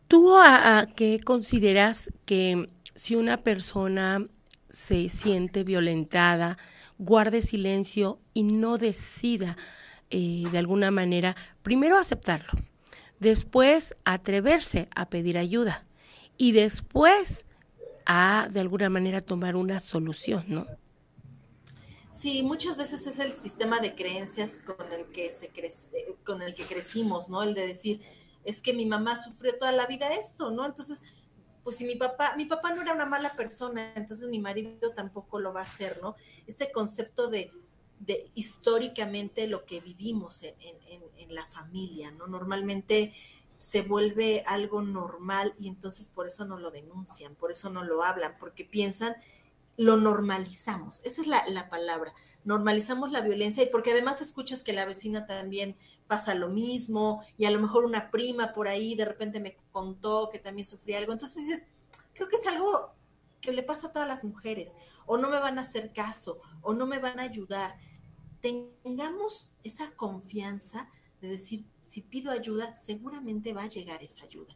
¿Tú 0.08 0.36
a, 0.36 0.86
qué 0.96 1.20
consideras 1.20 2.10
que 2.24 2.66
si 2.94 3.14
una 3.14 3.42
persona 3.42 4.26
se 4.70 5.08
siente 5.08 5.64
violentada, 5.64 6.58
guarde 6.98 7.42
silencio 7.42 8.18
y 8.34 8.42
no 8.42 8.78
decida 8.78 9.56
eh, 10.10 10.44
de 10.50 10.58
alguna 10.58 10.90
manera, 10.90 11.36
primero 11.62 11.98
aceptarlo, 11.98 12.50
después 13.18 13.96
atreverse 14.04 14.88
a 14.94 15.08
pedir 15.08 15.38
ayuda 15.38 15.84
y 16.36 16.52
después 16.52 17.46
a 18.06 18.48
de 18.50 18.60
alguna 18.60 18.90
manera 18.90 19.20
tomar 19.20 19.56
una 19.56 19.78
solución, 19.78 20.44
¿no? 20.48 20.66
Sí, 22.12 22.42
muchas 22.42 22.76
veces 22.76 23.06
es 23.06 23.18
el 23.20 23.30
sistema 23.30 23.78
de 23.78 23.94
creencias 23.94 24.62
con 24.62 24.92
el 24.92 25.06
que 25.06 25.30
se 25.30 25.48
crece, 25.48 26.16
con 26.24 26.42
el 26.42 26.54
que 26.54 26.64
crecimos, 26.64 27.28
¿no? 27.28 27.42
El 27.42 27.54
de 27.54 27.68
decir, 27.68 28.00
es 28.44 28.60
que 28.60 28.72
mi 28.72 28.84
mamá 28.84 29.16
sufrió 29.16 29.56
toda 29.56 29.70
la 29.70 29.86
vida 29.86 30.12
esto, 30.14 30.50
¿no? 30.50 30.66
Entonces, 30.66 31.02
pues 31.70 31.78
si 31.78 31.84
mi 31.84 31.94
papá, 31.94 32.34
mi 32.36 32.46
papá 32.46 32.74
no 32.74 32.82
era 32.82 32.92
una 32.92 33.06
mala 33.06 33.36
persona, 33.36 33.92
entonces 33.94 34.26
mi 34.26 34.40
marido 34.40 34.90
tampoco 34.90 35.38
lo 35.38 35.52
va 35.52 35.60
a 35.60 35.62
hacer, 35.62 36.00
¿no? 36.02 36.16
Este 36.48 36.72
concepto 36.72 37.28
de, 37.28 37.52
de 38.00 38.28
históricamente 38.34 39.46
lo 39.46 39.64
que 39.64 39.78
vivimos 39.80 40.42
en, 40.42 40.56
en, 40.58 41.00
en, 41.16 41.32
la 41.32 41.46
familia, 41.46 42.10
¿no? 42.10 42.26
Normalmente 42.26 43.12
se 43.56 43.82
vuelve 43.82 44.42
algo 44.48 44.82
normal 44.82 45.54
y 45.60 45.68
entonces 45.68 46.08
por 46.08 46.26
eso 46.26 46.44
no 46.44 46.58
lo 46.58 46.72
denuncian, 46.72 47.36
por 47.36 47.52
eso 47.52 47.70
no 47.70 47.84
lo 47.84 48.02
hablan, 48.02 48.34
porque 48.40 48.64
piensan, 48.64 49.14
lo 49.80 49.96
normalizamos, 49.96 51.00
esa 51.04 51.22
es 51.22 51.26
la, 51.26 51.42
la 51.48 51.70
palabra, 51.70 52.12
normalizamos 52.44 53.12
la 53.12 53.22
violencia 53.22 53.62
y 53.62 53.70
porque 53.70 53.92
además 53.92 54.20
escuchas 54.20 54.62
que 54.62 54.74
la 54.74 54.84
vecina 54.84 55.24
también 55.24 55.74
pasa 56.06 56.34
lo 56.34 56.50
mismo 56.50 57.24
y 57.38 57.46
a 57.46 57.50
lo 57.50 57.60
mejor 57.60 57.86
una 57.86 58.10
prima 58.10 58.52
por 58.52 58.68
ahí 58.68 58.94
de 58.94 59.06
repente 59.06 59.40
me 59.40 59.56
contó 59.72 60.28
que 60.30 60.38
también 60.38 60.66
sufría 60.66 60.98
algo. 60.98 61.14
Entonces 61.14 61.46
dices, 61.46 61.62
creo 62.12 62.28
que 62.28 62.36
es 62.36 62.46
algo 62.46 62.92
que 63.40 63.54
le 63.54 63.62
pasa 63.62 63.86
a 63.86 63.92
todas 63.92 64.06
las 64.06 64.22
mujeres, 64.22 64.74
o 65.06 65.16
no 65.16 65.30
me 65.30 65.40
van 65.40 65.58
a 65.58 65.62
hacer 65.62 65.94
caso, 65.94 66.42
o 66.60 66.74
no 66.74 66.84
me 66.84 66.98
van 66.98 67.18
a 67.18 67.22
ayudar. 67.22 67.78
Tengamos 68.42 69.50
esa 69.64 69.92
confianza 69.92 70.90
de 71.22 71.28
decir, 71.28 71.64
si 71.80 72.02
pido 72.02 72.30
ayuda, 72.32 72.76
seguramente 72.76 73.54
va 73.54 73.62
a 73.62 73.68
llegar 73.68 74.02
esa 74.02 74.24
ayuda. 74.24 74.54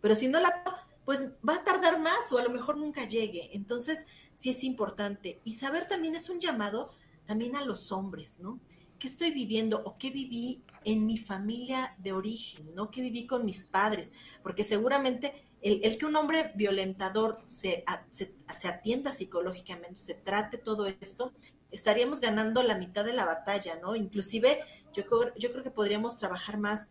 Pero 0.00 0.14
si 0.14 0.28
no 0.28 0.38
la, 0.38 0.62
pues 1.04 1.26
va 1.46 1.56
a 1.56 1.64
tardar 1.64 2.00
más 2.00 2.30
o 2.32 2.38
a 2.38 2.42
lo 2.42 2.50
mejor 2.50 2.76
nunca 2.76 3.06
llegue. 3.06 3.50
Entonces, 3.54 4.06
sí 4.34 4.50
es 4.50 4.64
importante. 4.64 5.40
Y 5.44 5.56
saber 5.56 5.88
también 5.88 6.14
es 6.14 6.30
un 6.30 6.40
llamado 6.40 6.90
también 7.26 7.56
a 7.56 7.64
los 7.64 7.92
hombres, 7.92 8.40
¿no? 8.40 8.60
¿Qué 8.98 9.08
estoy 9.08 9.30
viviendo 9.30 9.82
o 9.84 9.96
qué 9.98 10.10
viví 10.10 10.62
en 10.84 11.06
mi 11.06 11.18
familia 11.18 11.94
de 11.98 12.12
origen, 12.12 12.74
¿no? 12.74 12.90
¿Qué 12.90 13.00
viví 13.00 13.26
con 13.26 13.44
mis 13.44 13.64
padres? 13.64 14.12
Porque 14.42 14.64
seguramente 14.64 15.32
el, 15.62 15.96
que 15.96 16.06
un 16.06 16.16
hombre 16.16 16.52
violentador 16.56 17.40
se, 17.44 17.84
se, 18.10 18.34
atienda 18.68 19.12
psicológicamente, 19.12 19.94
se 19.96 20.14
trate 20.14 20.58
todo 20.58 20.86
esto, 20.86 21.32
estaríamos 21.70 22.20
ganando 22.20 22.62
la 22.62 22.76
mitad 22.76 23.04
de 23.04 23.12
la 23.12 23.24
batalla, 23.24 23.78
¿no? 23.80 23.94
Inclusive 23.94 24.58
yo, 24.92 25.04
yo 25.38 25.52
creo 25.52 25.62
que 25.62 25.70
podríamos 25.70 26.16
trabajar 26.16 26.58
más, 26.58 26.88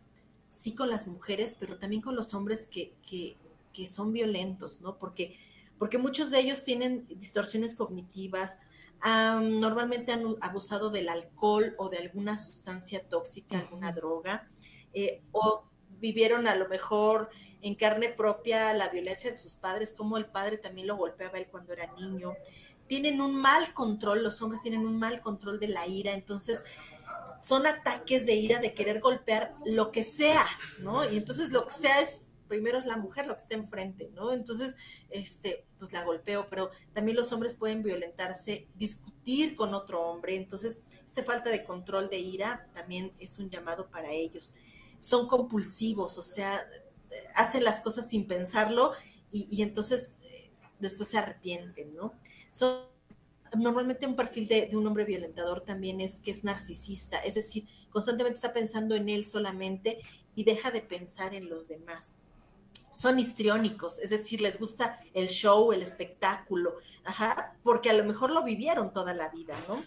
sí, 0.48 0.74
con 0.74 0.88
las 0.88 1.06
mujeres, 1.06 1.56
pero 1.60 1.78
también 1.78 2.02
con 2.02 2.16
los 2.16 2.32
hombres 2.32 2.66
que, 2.66 3.36
que 3.72 3.88
son 3.88 4.12
violentos, 4.12 4.80
¿no? 4.80 4.98
Porque, 4.98 5.38
porque 5.78 5.98
muchos 5.98 6.30
de 6.30 6.40
ellos 6.40 6.64
tienen 6.64 7.06
distorsiones 7.06 7.74
cognitivas, 7.74 8.58
normalmente 9.04 10.12
han 10.12 10.36
abusado 10.40 10.90
del 10.90 11.08
alcohol 11.08 11.74
o 11.78 11.88
de 11.88 11.98
alguna 11.98 12.38
sustancia 12.38 13.08
tóxica, 13.08 13.58
alguna 13.58 13.92
droga, 13.92 14.48
eh, 14.94 15.22
o 15.32 15.64
vivieron 16.00 16.46
a 16.46 16.54
lo 16.54 16.68
mejor 16.68 17.30
en 17.62 17.76
carne 17.76 18.08
propia 18.10 18.74
la 18.74 18.88
violencia 18.88 19.30
de 19.30 19.36
sus 19.36 19.54
padres, 19.54 19.94
como 19.96 20.18
el 20.18 20.26
padre 20.26 20.58
también 20.58 20.88
lo 20.88 20.96
golpeaba 20.96 21.38
él 21.38 21.46
cuando 21.50 21.72
era 21.72 21.92
niño. 21.94 22.34
Tienen 22.88 23.20
un 23.20 23.36
mal 23.36 23.72
control, 23.72 24.22
los 24.22 24.42
hombres 24.42 24.60
tienen 24.60 24.80
un 24.80 24.98
mal 24.98 25.20
control 25.20 25.58
de 25.60 25.68
la 25.68 25.86
ira, 25.86 26.12
entonces 26.12 26.62
son 27.40 27.66
ataques 27.66 28.26
de 28.26 28.34
ira 28.34 28.58
de 28.58 28.74
querer 28.74 29.00
golpear 29.00 29.54
lo 29.64 29.92
que 29.92 30.04
sea, 30.04 30.44
¿no? 30.80 31.08
Y 31.08 31.16
entonces 31.16 31.52
lo 31.52 31.66
que 31.66 31.72
sea 31.72 32.00
es 32.00 32.31
primero 32.52 32.78
es 32.78 32.84
la 32.84 32.98
mujer 32.98 33.26
lo 33.26 33.34
que 33.34 33.40
está 33.40 33.54
enfrente, 33.54 34.10
¿no? 34.14 34.30
Entonces, 34.30 34.76
este, 35.08 35.64
pues 35.78 35.94
la 35.94 36.04
golpeo, 36.04 36.48
pero 36.50 36.70
también 36.92 37.16
los 37.16 37.32
hombres 37.32 37.54
pueden 37.54 37.82
violentarse, 37.82 38.68
discutir 38.74 39.56
con 39.56 39.72
otro 39.72 40.02
hombre, 40.02 40.36
entonces, 40.36 40.82
esta 41.06 41.22
falta 41.22 41.48
de 41.48 41.64
control 41.64 42.10
de 42.10 42.18
ira 42.18 42.68
también 42.74 43.14
es 43.18 43.38
un 43.38 43.48
llamado 43.48 43.88
para 43.88 44.12
ellos. 44.12 44.52
Son 45.00 45.28
compulsivos, 45.28 46.18
o 46.18 46.22
sea, 46.22 46.62
hacen 47.34 47.64
las 47.64 47.80
cosas 47.80 48.06
sin 48.06 48.26
pensarlo 48.26 48.92
y, 49.30 49.62
entonces 49.62 50.16
eh, 50.20 50.50
después 50.78 51.08
se 51.08 51.16
arrepienten, 51.16 51.94
¿no? 51.94 52.12
Son 52.50 52.82
normalmente 53.56 54.06
un 54.06 54.14
perfil 54.14 54.46
de, 54.46 54.66
de, 54.66 54.76
un 54.76 54.86
hombre 54.86 55.06
violentador 55.06 55.62
también 55.62 56.02
es 56.02 56.20
que 56.20 56.30
es 56.30 56.44
narcisista, 56.44 57.16
es 57.20 57.34
decir, 57.34 57.66
constantemente 57.88 58.36
está 58.36 58.52
pensando 58.52 58.94
en 58.94 59.08
él 59.08 59.24
solamente 59.24 60.00
y 60.34 60.44
deja 60.44 60.70
de 60.70 60.82
pensar 60.82 61.32
en 61.34 61.48
los 61.48 61.66
demás 61.66 62.16
son 62.94 63.18
histriónicos, 63.18 63.98
es 63.98 64.10
decir, 64.10 64.40
les 64.40 64.58
gusta 64.58 65.00
el 65.14 65.28
show, 65.28 65.72
el 65.72 65.82
espectáculo, 65.82 66.74
ajá, 67.04 67.56
porque 67.62 67.90
a 67.90 67.94
lo 67.94 68.04
mejor 68.04 68.30
lo 68.30 68.42
vivieron 68.42 68.92
toda 68.92 69.14
la 69.14 69.28
vida, 69.30 69.56
¿no? 69.68 69.82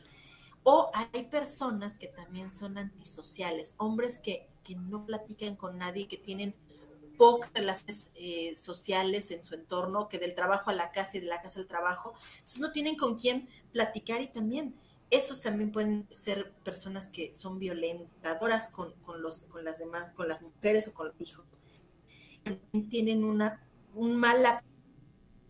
O 0.63 0.89
hay 0.93 1.23
personas 1.25 1.97
que 1.99 2.07
también 2.07 2.49
son 2.49 2.77
antisociales, 2.77 3.75
hombres 3.77 4.19
que, 4.19 4.47
que 4.63 4.75
no 4.75 5.05
platican 5.05 5.55
con 5.55 5.77
nadie, 5.77 6.07
que 6.07 6.17
tienen 6.17 6.55
pocas 7.17 7.51
relaciones 7.53 8.09
eh, 8.15 8.55
sociales 8.55 9.31
en 9.31 9.43
su 9.43 9.55
entorno, 9.55 10.09
que 10.09 10.17
del 10.17 10.33
trabajo 10.33 10.71
a 10.71 10.73
la 10.73 10.91
casa 10.91 11.17
y 11.17 11.21
de 11.21 11.27
la 11.27 11.41
casa 11.41 11.59
al 11.59 11.67
trabajo, 11.67 12.13
entonces 12.37 12.59
no 12.59 12.71
tienen 12.71 12.97
con 12.97 13.15
quién 13.15 13.47
platicar 13.71 14.21
y 14.21 14.27
también 14.27 14.75
esos 15.11 15.41
también 15.41 15.71
pueden 15.71 16.07
ser 16.09 16.51
personas 16.63 17.09
que 17.09 17.33
son 17.33 17.59
violentadoras 17.59 18.69
con, 18.69 18.91
con, 19.05 19.21
los, 19.21 19.43
con 19.43 19.63
las 19.63 19.77
demás, 19.77 20.11
con 20.11 20.27
las 20.27 20.41
mujeres 20.41 20.87
o 20.87 20.93
con 20.93 21.07
los 21.07 21.21
hijos 21.21 21.45
tienen 22.89 23.23
una, 23.23 23.61
un 23.93 24.15
mal 24.15 24.43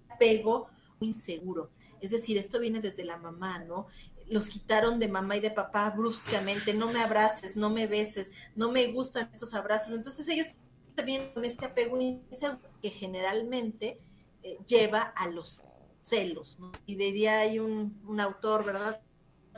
apego 0.09 0.69
inseguro. 0.99 1.69
Es 2.01 2.11
decir, 2.11 2.37
esto 2.37 2.59
viene 2.59 2.81
desde 2.81 3.03
la 3.03 3.17
mamá, 3.17 3.59
¿no? 3.59 3.87
Los 4.27 4.47
quitaron 4.47 4.99
de 4.99 5.07
mamá 5.07 5.37
y 5.37 5.39
de 5.39 5.51
papá 5.51 5.89
bruscamente, 5.91 6.73
no 6.73 6.91
me 6.91 6.99
abraces, 6.99 7.55
no 7.55 7.69
me 7.69 7.87
beses, 7.87 8.31
no 8.55 8.71
me 8.71 8.87
gustan 8.91 9.29
estos 9.31 9.53
abrazos. 9.53 9.95
Entonces 9.95 10.27
ellos 10.27 10.47
también 10.95 11.21
con 11.33 11.45
este 11.45 11.65
apego 11.65 11.99
inseguro 11.99 12.69
que 12.81 12.89
generalmente 12.89 13.99
eh, 14.43 14.57
lleva 14.65 15.01
a 15.01 15.27
los 15.27 15.61
celos, 16.01 16.59
¿no? 16.59 16.71
Y 16.85 16.95
diría 16.95 17.39
hay 17.39 17.59
un, 17.59 18.19
autor, 18.19 18.65
¿verdad? 18.65 19.01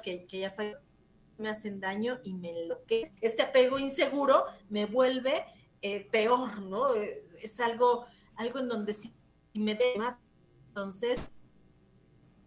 Que, 0.04 0.26
que 0.26 0.40
ya 0.40 0.52
fue, 0.52 0.76
me 1.38 1.50
hacen 1.50 1.80
daño 1.80 2.20
y 2.24 2.34
me 2.34 2.52
enloquece. 2.52 3.12
Este 3.22 3.44
apego 3.44 3.80
inseguro 3.80 4.46
me 4.70 4.86
vuelve 4.86 5.46
eh, 5.82 6.08
peor, 6.12 6.62
¿no? 6.62 6.96
Eh, 6.96 7.26
es 7.42 7.60
algo, 7.60 8.06
algo 8.36 8.60
en 8.60 8.68
donde 8.68 8.94
si 8.94 9.14
me 9.54 9.76
dema, 9.76 10.20
entonces 10.70 11.20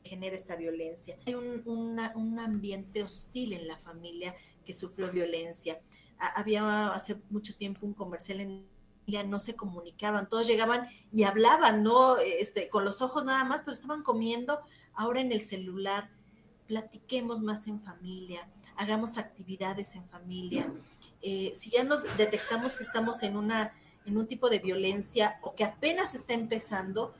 genera 0.04 0.36
esta 0.36 0.56
violencia. 0.56 1.18
Hay 1.26 1.34
un, 1.34 1.62
un, 1.66 2.38
ambiente 2.38 3.02
hostil 3.02 3.52
en 3.52 3.68
la 3.68 3.76
familia 3.78 4.34
que 4.64 4.72
sufrió 4.72 5.10
violencia. 5.10 5.80
había 6.18 6.88
hace 6.92 7.20
mucho 7.30 7.56
tiempo 7.56 7.86
un 7.86 7.94
comercial 7.94 8.40
en 8.40 8.66
no 9.26 9.40
se 9.40 9.56
comunicaban, 9.56 10.28
todos 10.28 10.46
llegaban 10.46 10.88
y 11.12 11.24
hablaban, 11.24 11.82
¿no? 11.82 12.18
Este, 12.18 12.68
con 12.68 12.84
los 12.84 13.02
ojos 13.02 13.24
nada 13.24 13.44
más, 13.44 13.62
pero 13.62 13.72
estaban 13.72 14.02
comiendo 14.02 14.60
ahora 14.94 15.20
en 15.20 15.32
el 15.32 15.40
celular. 15.40 16.10
Platiquemos 16.66 17.40
más 17.40 17.66
en 17.66 17.80
familia, 17.80 18.48
hagamos 18.80 19.18
actividades 19.18 19.94
en 19.94 20.06
familia. 20.06 20.66
Eh, 21.20 21.52
si 21.54 21.68
ya 21.68 21.84
nos 21.84 22.16
detectamos 22.16 22.78
que 22.78 22.82
estamos 22.82 23.22
en, 23.22 23.36
una, 23.36 23.74
en 24.06 24.16
un 24.16 24.26
tipo 24.26 24.48
de 24.48 24.58
violencia 24.58 25.38
o 25.42 25.54
que 25.54 25.64
apenas 25.64 26.14
está 26.14 26.32
empezando, 26.32 27.12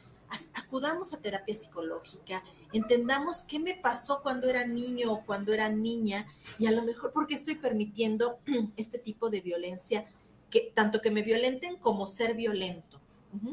acudamos 0.55 1.13
a 1.13 1.19
terapia 1.19 1.55
psicológica, 1.55 2.43
entendamos 2.73 3.45
qué 3.45 3.59
me 3.59 3.75
pasó 3.75 4.23
cuando 4.23 4.49
era 4.49 4.67
niño 4.67 5.13
o 5.13 5.23
cuando 5.23 5.53
era 5.53 5.69
niña 5.69 6.27
y 6.59 6.67
a 6.67 6.71
lo 6.71 6.83
mejor 6.83 7.13
porque 7.13 7.35
estoy 7.35 7.57
permitiendo 7.57 8.39
este 8.79 8.99
tipo 8.99 9.29
de 9.29 9.43
violencia, 9.43 10.07
que 10.49 10.73
tanto 10.75 11.03
que 11.03 11.11
me 11.11 11.23
violenten 11.23 11.77
como 11.77 12.07
ser 12.07 12.35
violento. 12.35 12.99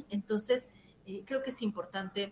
Entonces, 0.10 0.70
eh, 1.06 1.24
creo 1.26 1.44
que 1.44 1.50
es 1.50 1.62
importante 1.62 2.32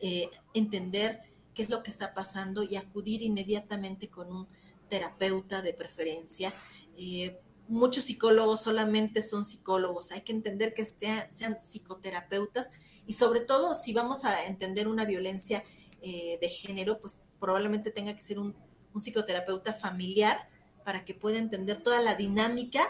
eh, 0.00 0.30
entender 0.54 1.20
qué 1.54 1.60
es 1.60 1.68
lo 1.68 1.82
que 1.82 1.90
está 1.90 2.14
pasando 2.14 2.62
y 2.62 2.76
acudir 2.76 3.20
inmediatamente 3.20 4.08
con 4.08 4.32
un 4.32 4.48
terapeuta 4.88 5.62
de 5.62 5.74
preferencia. 5.74 6.52
Eh, 6.96 7.38
muchos 7.68 8.04
psicólogos 8.04 8.62
solamente 8.62 9.22
son 9.22 9.44
psicólogos, 9.44 10.10
hay 10.10 10.22
que 10.22 10.32
entender 10.32 10.74
que 10.74 10.84
sean, 10.84 11.60
psicoterapeutas 11.60 12.72
y 13.06 13.12
sobre 13.12 13.40
todo 13.40 13.74
si 13.74 13.92
vamos 13.92 14.24
a 14.24 14.44
entender 14.46 14.88
una 14.88 15.04
violencia 15.04 15.64
eh, 16.00 16.38
de 16.40 16.48
género, 16.48 16.98
pues 16.98 17.20
probablemente 17.38 17.90
tenga 17.90 18.14
que 18.14 18.22
ser 18.22 18.38
un, 18.38 18.54
psicoterapeuta 18.98 19.72
familiar 19.74 20.48
para 20.84 21.04
que 21.04 21.14
pueda 21.14 21.38
entender 21.38 21.80
toda 21.84 22.02
la 22.02 22.16
dinámica 22.16 22.82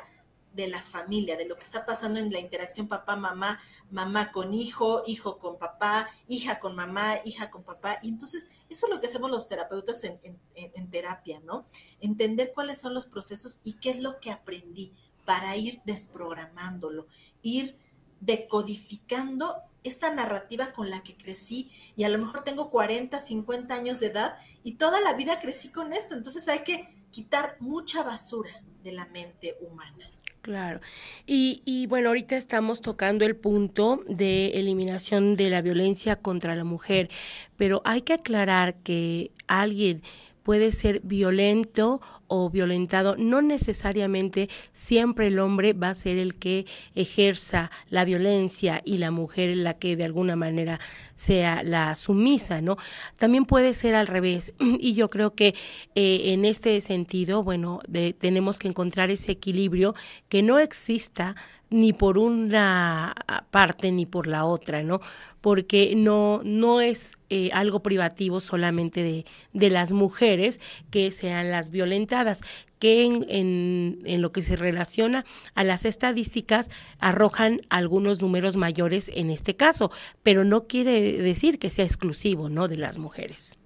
de 0.53 0.69
la 0.69 0.81
familia, 0.81 1.37
de 1.37 1.45
lo 1.45 1.57
que 1.57 1.63
está 1.63 1.85
pasando 1.85 2.19
en 2.19 2.33
la 2.33 2.41
interacción 2.41 2.89
papá-mamá, 2.89 3.61
mamá 3.91 4.33
con 4.33 4.55
hijo, 4.55 5.03
hijo 5.07 5.39
con 5.39 5.59
papá, 5.59 6.09
hija 6.27 6.59
con 6.59 6.75
mamá, 6.75 7.17
hija 7.25 7.51
con 7.51 7.63
papá. 7.63 7.99
Y 8.03 8.09
entonces 8.09 8.49
eso 8.69 8.87
es 8.87 8.93
lo 8.93 9.01
que 9.01 9.07
hacemos 9.07 9.31
los 9.31 9.49
terapeutas 9.49 10.03
en, 10.05 10.19
en 10.55 10.91
terapia, 10.91 11.41
¿no? 11.45 11.65
Entender 12.01 12.53
cuáles 12.55 12.79
son 12.79 12.95
los 12.95 13.07
procesos 13.07 13.61
y 13.63 13.75
qué 13.75 13.91
es 13.91 14.01
lo 14.01 14.21
que 14.21 14.31
aprendí 14.31 14.93
para 15.25 15.57
ir 15.57 15.81
desprogramándolo, 15.85 17.07
ir 17.43 17.77
decodificando 18.21 19.63
esta 19.85 20.13
narrativa 20.15 20.73
con 20.73 20.91
la 20.91 21.03
que 21.03 21.17
crecí 21.17 21.71
y 21.97 22.05
a 22.05 22.09
lo 22.09 22.19
mejor 22.19 22.45
tengo 22.45 22.71
40, 22.71 23.19
50 23.19 23.75
años 23.75 24.01
de 24.01 24.07
edad 24.09 24.39
y 24.65 24.73
toda 24.73 25.01
la 25.01 25.15
vida 25.15 25.41
crecí 25.41 25.69
con 25.71 25.93
esto. 25.93 26.15
Entonces 26.15 26.49
hay 26.49 26.61
que 26.61 26.95
quitar 27.11 27.57
mucha 27.61 28.03
basura 28.03 28.51
de 28.83 28.93
la 28.93 29.07
mente 29.07 29.57
humana. 29.61 30.11
Claro. 30.49 30.81
Y, 31.27 31.61
y, 31.67 31.87
bueno, 31.89 32.09
ahorita 32.09 32.35
estamos 32.35 32.81
tocando 32.81 33.27
el 33.27 33.37
punto 33.37 34.03
de 34.09 34.53
eliminación 34.53 35.37
de 35.37 35.51
la 35.51 35.61
violencia 35.61 36.17
contra 36.17 36.55
la 36.55 36.65
mujer, 36.65 37.11
pero 37.59 37.83
hay 37.85 38.01
que 38.01 38.15
aclarar 38.15 38.77
que 38.77 39.31
alguien 39.47 40.01
puede 40.49 40.73
ser 40.73 41.03
violento 41.05 42.01
o 42.27 42.49
violentado, 42.49 43.17
no 43.19 43.43
necesariamente 43.43 44.49
siempre 44.73 45.27
el 45.27 45.41
hombre 45.41 45.75
va 45.75 45.91
a 45.91 45.95
ser 45.95 46.17
el 46.17 46.37
que 46.37 46.65
ejerza 46.95 47.71
la 47.91 48.07
violencia 48.07 48.81
y 48.83 48.97
la 48.97 49.11
mujer 49.11 49.55
la 49.59 49.75
que 49.75 49.95
de 49.95 50.05
alguna 50.05 50.37
manera 50.37 50.81
sea 51.15 51.63
la 51.63 51.95
sumisa, 51.97 52.63
¿no? 52.63 52.79
También 53.19 53.45
puede 53.45 53.75
ser 53.75 53.95
al 53.95 54.07
revés. 54.07 54.55
Y 54.81 54.95
yo 54.95 55.11
creo 55.11 55.35
que 55.35 55.55
eh, 55.95 56.33
en 56.33 56.47
este 56.47 56.81
sentido, 56.81 57.43
bueno, 57.43 57.81
tenemos 58.17 58.59
que 58.59 58.69
encontrar 58.69 59.11
ese 59.11 59.33
equilibrio 59.33 59.95
que 60.31 60.43
no 60.43 60.59
exista 60.59 61.37
ni 61.71 61.93
por 61.93 62.19
una 62.19 63.15
parte 63.51 63.93
ni 63.93 64.07
por 64.07 64.27
la 64.27 64.45
otra, 64.45 64.83
¿no? 64.83 65.01
Porque 65.41 65.95
no, 65.97 66.41
no 66.45 66.81
es 66.81 67.19
eh, 67.31 67.51
algo 67.53 67.81
privativo 67.81 68.41
solamente 68.41 69.03
de, 69.03 69.25
de, 69.53 69.71
las 69.71 69.93
mujeres 69.93 70.61
que 70.91 71.11
sean 71.11 71.51
las 71.51 71.71
violentadas, 71.71 72.41
que 72.79 73.05
en, 73.05 73.27
en, 73.29 74.01
en, 74.05 74.23
lo 74.23 74.33
que 74.33 74.43
se 74.43 74.57
relaciona 74.57 75.25
a 75.55 75.65
las 75.65 75.85
estadísticas 75.85 76.71
arrojan 76.99 77.61
algunos 77.69 78.21
números 78.21 78.57
mayores 78.57 79.11
en 79.15 79.31
este 79.31 79.57
caso, 79.57 79.91
pero 80.23 80.45
no 80.45 80.67
quiere 80.67 81.19
decir 81.23 81.59
que 81.59 81.71
sea 81.71 81.85
exclusivo, 81.85 82.49
¿no? 82.49 82.69
De 82.69 82.77
las 82.77 82.99
mujeres. 82.99 83.59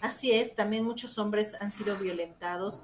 Así 0.00 0.32
es, 0.32 0.56
también 0.56 0.84
muchos 0.84 1.16
hombres 1.18 1.54
han 1.60 1.70
sido 1.70 1.96
violentados 1.96 2.82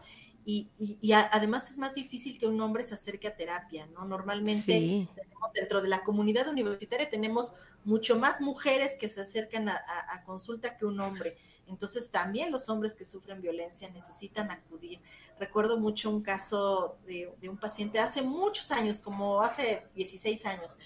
y, 0.50 1.12
además 1.12 1.70
es 1.70 1.76
más 1.76 1.94
difícil 1.94 2.38
que 2.38 2.46
un 2.46 2.58
hombre 2.62 2.82
se 2.82 2.94
acerque 2.94 3.28
a 3.28 3.37
terapia, 3.37 3.87
¿no? 3.88 4.06
Normalmente 4.06 5.06
dentro 5.52 5.82
de 5.82 5.88
la 5.88 6.02
comunidad 6.02 6.48
universitaria 6.48 7.11
tenemos 7.11 7.52
mucho 7.84 8.18
más 8.18 8.40
mujeres 8.40 8.96
que 8.98 9.11
se 9.11 9.20
acercan 9.20 9.68
a, 9.68 10.22
consulta 10.24 10.74
que 10.74 10.87
un 10.87 11.00
hombre. 11.00 11.37
Entonces 11.66 12.11
también 12.11 12.50
los 12.50 12.70
hombres 12.70 12.94
que 12.94 13.04
sufren 13.04 13.42
violencia 13.42 13.90
necesitan 13.90 14.50
acudir. 14.50 15.00
Recuerdo 15.38 15.78
mucho 15.78 16.08
un 16.08 16.22
caso 16.22 16.96
de, 17.06 17.30
un 17.46 17.58
paciente 17.58 17.98
hace 17.98 18.22
muchos 18.22 18.70
años, 18.70 19.00
como 19.00 19.42
hace 19.42 19.84
16 19.96 20.46
años. 20.46 20.78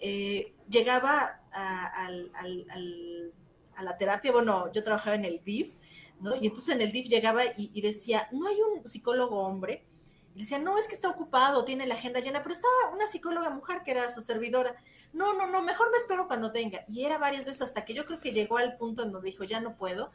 Eh, 0.00 0.54
llegaba 0.70 1.42
a, 1.52 2.06
a, 2.06 3.82
la 3.82 3.96
terapia, 3.98 4.32
bueno, 4.32 4.72
yo 4.72 4.82
trabajaba 4.82 5.16
en 5.16 5.26
el 5.26 5.44
DIF 5.44 5.74
y 6.40 6.46
entonces 6.46 6.74
en 6.74 6.80
el 6.80 6.92
DIF 6.92 7.08
llegaba 7.08 7.42
y, 7.56 7.80
decía, 7.80 8.28
no 8.32 8.46
hay 8.46 8.56
un 8.60 8.86
psicólogo 8.86 9.40
hombre. 9.40 9.84
Y 10.34 10.40
decía, 10.40 10.58
no, 10.58 10.78
es 10.78 10.88
que 10.88 10.94
está 10.94 11.08
ocupado, 11.08 11.64
tiene 11.64 11.86
la 11.86 11.94
agenda 11.94 12.20
llena, 12.20 12.42
pero 12.42 12.54
estaba 12.54 12.94
una 12.94 13.06
psicóloga 13.06 13.50
mujer 13.50 13.82
que 13.84 13.90
era 13.90 14.12
su 14.14 14.22
servidora. 14.22 14.74
No, 15.12 15.34
no, 15.34 15.46
no, 15.46 15.62
mejor 15.62 15.90
me 15.90 15.98
espero 15.98 16.26
cuando 16.26 16.50
venga. 16.50 16.84
Y 16.88 17.04
era 17.04 17.18
varias 17.18 17.44
veces 17.44 17.62
hasta 17.62 17.84
que 17.84 17.92
yo 17.92 18.06
creo 18.06 18.20
que 18.20 18.32
llegó 18.32 18.56
al 18.56 18.76
punto 18.76 19.02
en 19.02 19.12
donde 19.12 19.30
dijo, 19.30 19.44
ya 19.44 19.60
no 19.60 19.76
puedo. 19.76 20.10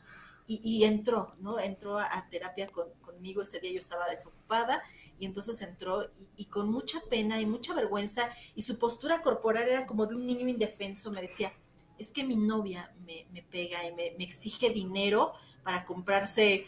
Y, 0.49 0.85
entró, 0.85 1.35
¿no? 1.39 1.59
Entró 1.59 1.99
a, 1.99 2.27
terapia 2.31 2.69
conmigo. 3.01 3.41
Ese 3.41 3.59
día 3.59 3.73
yo 3.73 3.79
estaba 3.79 4.07
desocupada 4.07 4.81
y 5.19 5.25
entonces 5.25 5.61
entró 5.61 6.09
y, 6.37 6.45
con 6.45 6.71
mucha 6.71 7.01
pena 7.09 7.41
y 7.41 7.45
mucha 7.45 7.73
vergüenza 7.73 8.29
y 8.55 8.61
su 8.61 8.79
postura 8.79 9.21
corporal 9.21 9.67
era 9.67 9.85
como 9.85 10.05
de 10.05 10.15
un 10.15 10.25
niño 10.25 10.47
indefenso. 10.47 11.11
Me 11.11 11.21
decía, 11.21 11.51
es 11.97 12.11
que 12.11 12.23
mi 12.23 12.35
novia 12.35 12.93
me, 13.05 13.43
pega 13.49 13.85
y 13.85 13.93
me, 13.93 14.15
exige 14.23 14.69
dinero 14.69 15.33
para 15.67 15.83
comprarse, 15.83 16.65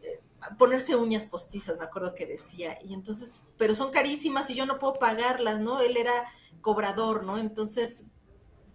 eh, 0.00 0.20
ponerse 0.56 0.96
uñas 0.96 1.26
postizas, 1.26 1.76
me 1.76 1.84
acuerdo 1.84 2.14
que 2.14 2.24
decía. 2.24 2.78
Y 2.82 2.94
entonces, 2.94 3.40
pero 3.58 3.74
son 3.74 3.90
carísimas 3.90 4.48
y 4.48 4.54
yo 4.54 4.64
no 4.64 4.78
puedo 4.78 4.94
pagarlas, 4.94 5.60
¿no? 5.60 5.82
Él 5.82 5.98
era 5.98 6.32
cobrador, 6.62 7.24
¿no? 7.24 7.36
Entonces, 7.36 8.06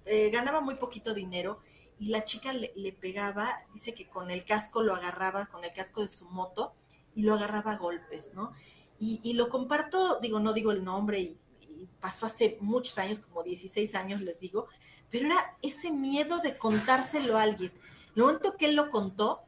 eh, 0.05 0.29
ganaba 0.29 0.61
muy 0.61 0.75
poquito 0.75 1.15
dinero 1.15 1.61
y 1.97 2.09
la 2.09 2.23
chica 2.23 2.53
le, 2.53 2.91
pegaba, 2.91 3.47
dice 3.73 3.95
que 3.95 4.07
con 4.07 4.29
el 4.29 4.45
casco 4.45 4.83
lo 4.83 4.93
agarraba, 4.93 5.47
con 5.47 5.65
el 5.65 5.73
casco 5.73 6.03
de 6.03 6.09
su 6.09 6.29
moto, 6.29 6.75
y 7.15 7.23
lo 7.23 7.33
agarraba 7.33 7.71
a 7.71 7.77
golpes, 7.77 8.35
¿no? 8.35 8.51
Y, 8.99 9.33
lo 9.33 9.49
comparto, 9.49 10.19
digo, 10.21 10.39
no 10.39 10.53
digo 10.53 10.71
el 10.71 10.83
nombre, 10.83 11.21
y, 11.21 11.39
y, 11.61 11.87
pasó 11.99 12.27
hace 12.27 12.59
muchos 12.61 12.99
años, 12.99 13.19
como 13.19 13.41
16 13.41 13.95
años, 13.95 14.21
les 14.21 14.39
digo, 14.41 14.67
pero 15.09 15.25
era 15.25 15.57
ese 15.63 15.91
miedo 15.91 16.37
de 16.37 16.55
contárselo 16.55 17.35
a 17.35 17.41
alguien. 17.41 17.71
El 18.15 18.23
momento 18.23 18.55
que 18.57 18.65
él 18.65 18.75
lo 18.75 18.89
contó, 18.89 19.41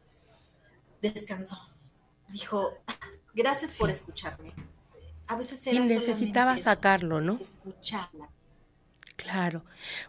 descansó. 1.02 1.70
Dijo, 2.30 2.74
gracias 3.34 3.78
por 3.78 3.90
escucharme. 3.90 4.54
A 5.28 5.36
veces 5.36 5.60
sí, 5.60 5.80
necesitaba 5.80 6.58
sacarlo, 6.58 7.22
¿no? 7.22 7.40
Escucharla. 7.42 8.30
Claro. 9.22 9.64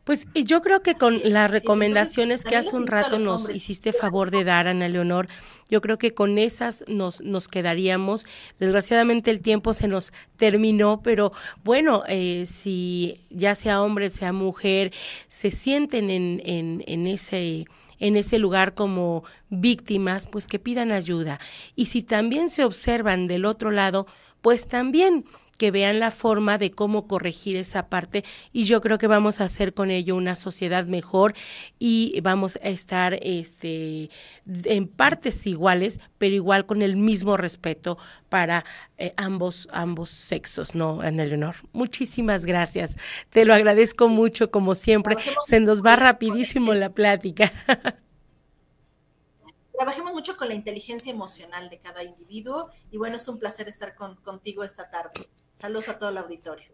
Pues 0.05 0.27
yo 0.35 0.63
creo 0.63 0.83
que 0.83 0.95
con 0.95 1.21
las 1.25 1.51
recomendaciones 1.51 2.45
que 2.45 2.57
hace 2.57 2.75
un 2.75 2.87
rato 2.87 3.19
nos 3.19 3.51
hiciste 3.51 3.93
favor 3.93 4.31
de 4.31 4.43
dar, 4.43 4.69
Ana 4.69 4.89
Leonor, 4.89 5.29
yo 5.69 5.83
creo 5.83 5.99
que 5.99 6.15
con 6.15 6.39
esas 6.39 6.83
nos, 6.89 7.21
nos 7.21 7.47
quedaríamos. 7.47 8.25
Desgraciadamente 8.59 9.31
el 9.31 9.41
tiempo 9.41 9.75
se 9.75 9.87
nos 9.87 10.15
terminó, 10.37 11.03
pero 11.03 11.33
bueno, 11.63 12.05
eh, 12.09 12.45
si 12.47 13.21
ya 13.29 13.55
sea 13.55 13.83
hombre, 13.83 14.09
sea 14.09 14.33
mujer, 14.33 14.93
se 15.27 15.51
sienten 15.51 16.09
en, 16.09 16.41
en, 16.45 16.83
en 16.87 17.07
ese 17.07 17.67
en 18.03 18.17
ese 18.17 18.39
lugar 18.39 18.75
como 18.75 19.23
víctimas, 19.49 20.27
pues 20.27 20.49
que 20.49 20.59
pidan 20.59 20.91
ayuda. 20.91 21.39
Y 21.77 21.87
si 21.87 22.03
también 22.03 22.51
se 22.51 22.65
observan 22.65 23.29
del 23.29 23.45
otro 23.45 23.71
lado, 23.71 24.09
pues 24.41 24.67
también 24.67 25.25
que 25.59 25.71
vean 25.71 26.01
la 26.01 26.11
forma 26.11 26.59
de 26.59 26.71
cómo 26.71 27.07
corregir 27.07 27.57
esa 27.57 27.89
parte 27.89 28.25
y 28.53 28.65
yo 28.65 28.81
creo 28.81 28.99
que 28.99 29.07
vamos 29.07 29.41
a 29.41 29.45
hacer 29.45 29.75
con 29.75 29.91
ello 29.91 30.17
una 30.17 30.35
sociedad 30.35 30.87
mejor 30.87 31.35
y 31.79 32.21
vamos 32.23 32.59
a 32.63 32.69
estar 32.69 33.15
este 33.23 34.11
en 34.65 34.89
partes 34.89 35.47
iguales, 35.47 36.01
pero 36.19 36.35
igual 36.35 36.67
con 36.67 36.83
el 36.83 36.97
mismo 36.97 37.37
respeto 37.37 37.99
para 38.29 38.65
eh, 38.99 39.15
ambos 39.17 39.69
ambos 39.73 40.11
sexos, 40.11 40.75
¿no, 40.75 41.01
Ana 41.01 41.25
Leonor? 41.25 41.57
Muchísimas 41.73 42.47
gracias. 42.47 42.97
Te 43.31 43.45
lo 43.45 43.55
agradezco 43.55 44.09
mucho 44.09 44.51
como 44.51 44.75
siempre. 44.75 45.17
Se 45.47 45.61
nos 45.61 45.85
va 45.85 45.97
rapidísimo 45.97 46.75
la 46.75 46.91
plática. 46.91 47.53
Trabajemos 49.73 50.13
mucho 50.13 50.37
con 50.37 50.49
la 50.49 50.55
inteligencia 50.55 51.11
emocional 51.11 51.69
de 51.69 51.79
cada 51.79 52.05
individuo 52.05 52.71
y 52.91 52.99
bueno, 52.99 53.17
es 53.17 53.27
un 53.27 53.39
placer 53.39 53.69
estar 53.69 53.95
con, 53.95 54.17
contigo 54.17 54.63
esta 54.63 54.91
tarde. 54.91 55.29
Saludos 55.63 55.91
a 55.91 55.97
todo 55.97 56.11
el 56.11 56.19
auditorio. 56.19 56.73